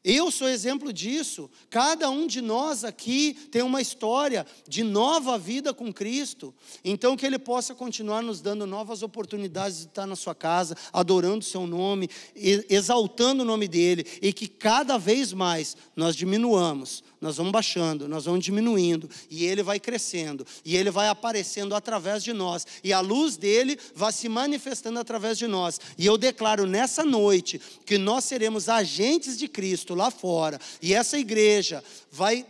Eu 0.07 0.29
sou 0.29 0.47
exemplo 0.47 0.93
disso. 0.93 1.49
Cada 1.67 2.11
um 2.11 2.27
de 2.27 2.39
nós 2.39 2.83
aqui 2.83 3.33
tem 3.49 3.63
uma 3.63 3.81
história 3.81 4.45
de 4.67 4.83
nova 4.83 5.35
vida 5.35 5.73
com 5.73 5.91
Cristo. 5.91 6.53
Então, 6.83 7.17
que 7.17 7.25
Ele 7.25 7.39
possa 7.39 7.73
continuar 7.73 8.21
nos 8.21 8.39
dando 8.39 8.67
novas 8.67 9.01
oportunidades 9.01 9.79
de 9.79 9.85
estar 9.85 10.05
na 10.05 10.15
sua 10.15 10.35
casa, 10.35 10.77
adorando 10.93 11.39
o 11.39 11.41
Seu 11.41 11.65
nome, 11.65 12.07
exaltando 12.35 13.41
o 13.41 13.45
nome 13.45 13.67
dEle, 13.67 14.05
e 14.21 14.31
que 14.31 14.47
cada 14.47 14.99
vez 14.99 15.33
mais 15.33 15.75
nós 15.95 16.15
diminuamos 16.15 17.03
nós 17.19 17.37
vamos 17.37 17.51
baixando, 17.51 18.07
nós 18.07 18.25
vamos 18.25 18.43
diminuindo, 18.43 19.09
e 19.29 19.45
ele 19.45 19.63
vai 19.63 19.79
crescendo, 19.79 20.45
e 20.63 20.75
ele 20.75 20.91
vai 20.91 21.07
aparecendo 21.07 21.75
através 21.75 22.23
de 22.23 22.33
nós, 22.33 22.65
e 22.83 22.93
a 22.93 22.99
luz 22.99 23.37
dele 23.37 23.77
vai 23.93 24.11
se 24.11 24.29
manifestando 24.29 24.99
através 24.99 25.37
de 25.37 25.47
nós. 25.47 25.79
E 25.97 26.05
eu 26.05 26.17
declaro 26.17 26.65
nessa 26.65 27.03
noite 27.03 27.59
que 27.85 27.97
nós 27.97 28.25
seremos 28.25 28.69
agentes 28.69 29.37
de 29.37 29.47
Cristo 29.47 29.95
lá 29.95 30.11
fora, 30.11 30.59
e 30.81 30.93
essa 30.93 31.17
igreja 31.17 31.83
vai 32.11 32.45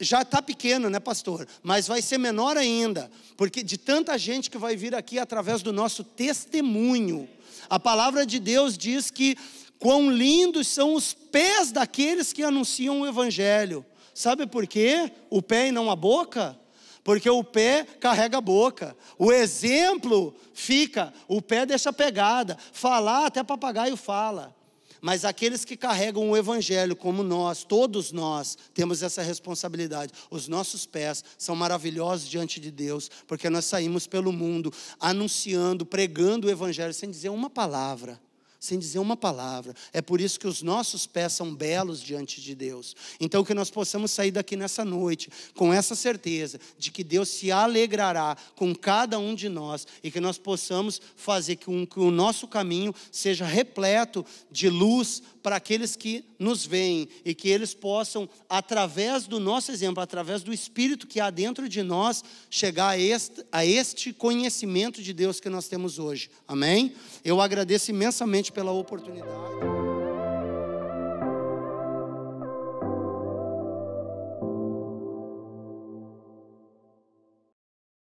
já 0.00 0.22
está 0.22 0.42
pequeno, 0.42 0.90
né, 0.90 1.00
pastor? 1.00 1.46
Mas 1.62 1.86
vai 1.86 2.02
ser 2.02 2.18
menor 2.18 2.56
ainda, 2.56 3.10
porque 3.36 3.62
de 3.62 3.78
tanta 3.78 4.18
gente 4.18 4.50
que 4.50 4.58
vai 4.58 4.76
vir 4.76 4.94
aqui 4.94 5.18
através 5.18 5.62
do 5.62 5.72
nosso 5.72 6.04
testemunho. 6.04 7.28
A 7.68 7.78
palavra 7.78 8.26
de 8.26 8.38
Deus 8.38 8.76
diz 8.76 9.10
que 9.10 9.36
Quão 9.78 10.10
lindos 10.10 10.68
são 10.68 10.94
os 10.94 11.12
pés 11.12 11.70
daqueles 11.70 12.32
que 12.32 12.42
anunciam 12.42 13.00
o 13.00 13.06
Evangelho. 13.06 13.84
Sabe 14.14 14.46
por 14.46 14.66
quê? 14.66 15.12
O 15.28 15.42
pé 15.42 15.68
e 15.68 15.72
não 15.72 15.90
a 15.90 15.96
boca? 15.96 16.58
Porque 17.04 17.28
o 17.28 17.44
pé 17.44 17.84
carrega 18.00 18.38
a 18.38 18.40
boca. 18.40 18.96
O 19.18 19.30
exemplo 19.30 20.34
fica, 20.54 21.12
o 21.28 21.42
pé 21.42 21.66
deixa 21.66 21.92
pegada. 21.92 22.56
Falar, 22.72 23.26
até 23.26 23.44
papagaio 23.44 23.96
fala. 23.96 24.56
Mas 25.00 25.24
aqueles 25.24 25.64
que 25.64 25.76
carregam 25.76 26.30
o 26.30 26.36
Evangelho, 26.36 26.96
como 26.96 27.22
nós, 27.22 27.62
todos 27.62 28.10
nós, 28.10 28.56
temos 28.72 29.02
essa 29.02 29.22
responsabilidade. 29.22 30.12
Os 30.30 30.48
nossos 30.48 30.86
pés 30.86 31.22
são 31.36 31.54
maravilhosos 31.54 32.28
diante 32.28 32.58
de 32.58 32.70
Deus, 32.70 33.10
porque 33.26 33.50
nós 33.50 33.66
saímos 33.66 34.06
pelo 34.06 34.32
mundo 34.32 34.72
anunciando, 34.98 35.84
pregando 35.84 36.48
o 36.48 36.50
Evangelho 36.50 36.94
sem 36.94 37.10
dizer 37.10 37.28
uma 37.28 37.50
palavra 37.50 38.18
sem 38.66 38.78
dizer 38.78 38.98
uma 38.98 39.16
palavra. 39.16 39.74
É 39.92 40.02
por 40.02 40.20
isso 40.20 40.38
que 40.38 40.46
os 40.46 40.62
nossos 40.62 41.06
pés 41.06 41.32
são 41.32 41.54
belos 41.54 42.00
diante 42.00 42.40
de 42.40 42.54
Deus. 42.54 42.94
Então, 43.20 43.44
que 43.44 43.54
nós 43.54 43.70
possamos 43.70 44.10
sair 44.10 44.30
daqui 44.30 44.56
nessa 44.56 44.84
noite 44.84 45.30
com 45.54 45.72
essa 45.72 45.94
certeza 45.94 46.60
de 46.78 46.90
que 46.90 47.04
Deus 47.04 47.28
se 47.28 47.50
alegrará 47.50 48.36
com 48.54 48.74
cada 48.74 49.18
um 49.18 49.34
de 49.34 49.48
nós 49.48 49.86
e 50.02 50.10
que 50.10 50.20
nós 50.20 50.38
possamos 50.38 51.00
fazer 51.14 51.56
com 51.56 51.86
que 51.86 52.00
o 52.00 52.10
nosso 52.10 52.48
caminho 52.48 52.94
seja 53.10 53.44
repleto 53.44 54.24
de 54.50 54.68
luz 54.68 55.22
para 55.46 55.56
aqueles 55.56 55.94
que 55.94 56.24
nos 56.40 56.66
veem 56.66 57.08
e 57.24 57.32
que 57.32 57.48
eles 57.48 57.72
possam, 57.72 58.28
através 58.48 59.28
do 59.28 59.38
nosso 59.38 59.70
exemplo, 59.70 60.02
através 60.02 60.42
do 60.42 60.52
Espírito 60.52 61.06
que 61.06 61.20
há 61.20 61.30
dentro 61.30 61.68
de 61.68 61.84
nós, 61.84 62.24
chegar 62.50 62.88
a 62.88 62.98
este, 62.98 63.44
a 63.52 63.64
este 63.64 64.12
conhecimento 64.12 65.00
de 65.00 65.12
Deus 65.12 65.38
que 65.38 65.48
nós 65.48 65.68
temos 65.68 66.00
hoje. 66.00 66.28
Amém? 66.48 66.92
Eu 67.26 67.40
agradeço 67.40 67.90
imensamente 67.90 68.52
pela 68.52 68.70
oportunidade. 68.70 69.85